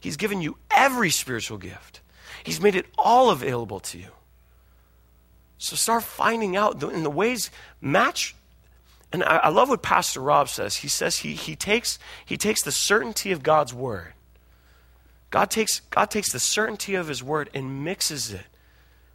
[0.00, 2.00] He's given you every spiritual gift,
[2.44, 4.10] He's made it all available to you.
[5.58, 7.50] So start finding out in the ways
[7.80, 8.34] match.
[9.12, 10.76] And I, I love what Pastor Rob says.
[10.76, 14.12] He says he, he, takes, he takes the certainty of God's word.
[15.30, 18.46] God takes, God takes the certainty of his word and mixes it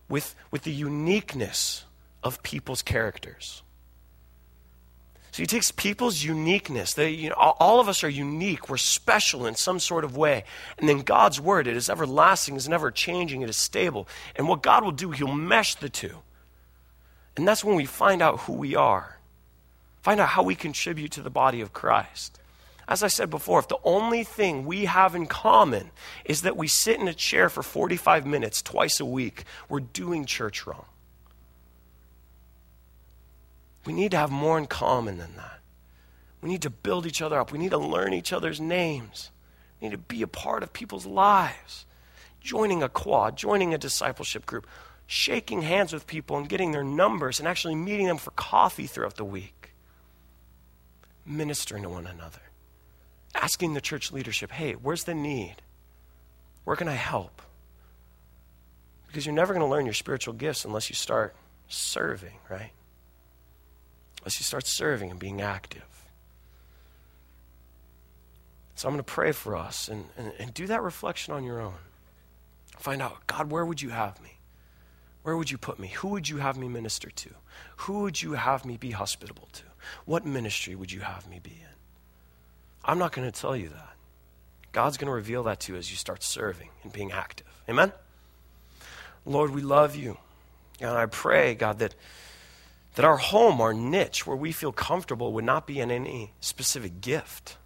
[0.09, 1.85] with, with the uniqueness
[2.23, 3.63] of people's characters.
[5.31, 6.93] So he takes people's uniqueness.
[6.93, 8.69] They, you know, all of us are unique.
[8.69, 10.43] We're special in some sort of way.
[10.77, 14.09] And then God's word, it is everlasting, it is never changing, it is stable.
[14.35, 16.17] And what God will do, he'll mesh the two.
[17.37, 19.17] And that's when we find out who we are,
[20.01, 22.39] find out how we contribute to the body of Christ.
[22.87, 25.91] As I said before, if the only thing we have in common
[26.25, 30.25] is that we sit in a chair for 45 minutes twice a week, we're doing
[30.25, 30.85] church wrong.
[33.85, 35.59] We need to have more in common than that.
[36.41, 37.51] We need to build each other up.
[37.51, 39.31] We need to learn each other's names.
[39.79, 41.85] We need to be a part of people's lives.
[42.41, 44.67] Joining a quad, joining a discipleship group,
[45.11, 49.15] shaking hands with people and getting their numbers and actually meeting them for coffee throughout
[49.17, 49.73] the week.
[51.25, 52.41] Ministering to one another
[53.35, 55.55] asking the church leadership, hey, where's the need?
[56.63, 57.41] Where can I help?
[59.07, 61.35] Because you're never going to learn your spiritual gifts unless you start
[61.67, 62.71] serving, right?
[64.21, 65.83] Unless you start serving and being active.
[68.75, 71.59] So I'm going to pray for us and, and, and do that reflection on your
[71.59, 71.73] own.
[72.77, 74.37] Find out, God, where would you have me?
[75.23, 75.89] Where would you put me?
[75.89, 77.29] Who would you have me minister to?
[77.77, 79.63] Who would you have me be hospitable to?
[80.05, 81.75] What ministry would you have me be in?
[82.83, 83.95] I'm not going to tell you that.
[84.71, 87.47] God's going to reveal that to you as you start serving and being active.
[87.69, 87.91] Amen?
[89.25, 90.17] Lord, we love you.
[90.79, 91.93] And I pray, God, that,
[92.95, 97.01] that our home, our niche, where we feel comfortable, would not be in any specific
[97.01, 97.57] gift.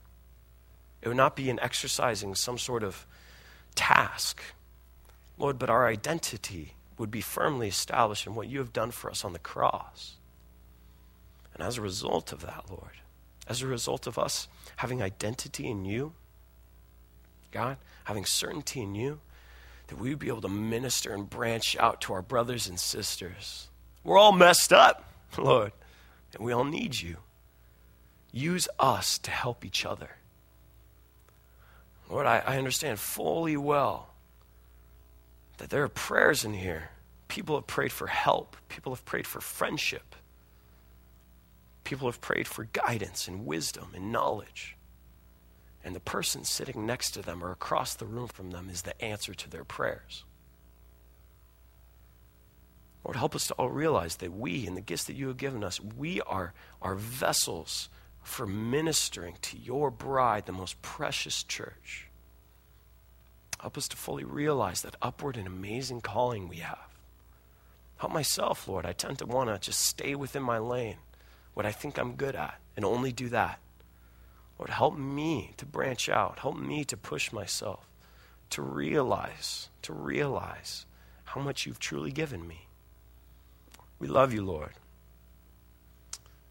[1.02, 3.06] It would not be in exercising some sort of
[3.76, 4.42] task.
[5.38, 9.26] Lord, but our identity would be firmly established in what you have done for us
[9.26, 10.16] on the cross.
[11.54, 13.02] And as a result of that, Lord,
[13.48, 16.14] as a result of us having identity in you,
[17.52, 19.20] God, having certainty in you,
[19.88, 23.68] that we would be able to minister and branch out to our brothers and sisters.
[24.04, 25.04] We're all messed up.
[25.38, 25.72] Lord,
[26.34, 27.18] and we all need you.
[28.32, 30.10] Use us to help each other.
[32.10, 34.10] Lord, I, I understand fully well
[35.58, 36.90] that there are prayers in here.
[37.28, 40.16] People have prayed for help, people have prayed for friendship,
[41.84, 44.78] people have prayed for guidance and wisdom and knowledge.
[45.84, 49.00] And the person sitting next to them or across the room from them is the
[49.04, 50.24] answer to their prayers.
[53.04, 55.64] Lord, help us to all realize that we, and the gifts that you have given
[55.64, 57.88] us, we are, are vessels
[58.24, 62.05] for ministering to your bride, the most precious church.
[63.60, 66.88] Help us to fully realize that upward and amazing calling we have.
[67.98, 68.86] Help myself, Lord.
[68.86, 70.98] I tend to want to just stay within my lane,
[71.54, 73.60] what I think I'm good at, and only do that.
[74.60, 76.40] Lord, help me to branch out.
[76.40, 77.88] Help me to push myself,
[78.52, 80.86] to realize, to realize
[81.26, 82.68] how much you've truly given me.
[84.00, 84.74] We love you, Lord.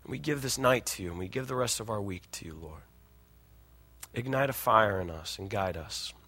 [0.02, 2.30] And we give this night to you, and we give the rest of our week
[2.32, 2.82] to you, Lord.
[4.12, 6.12] Ignite a fire in us and guide us.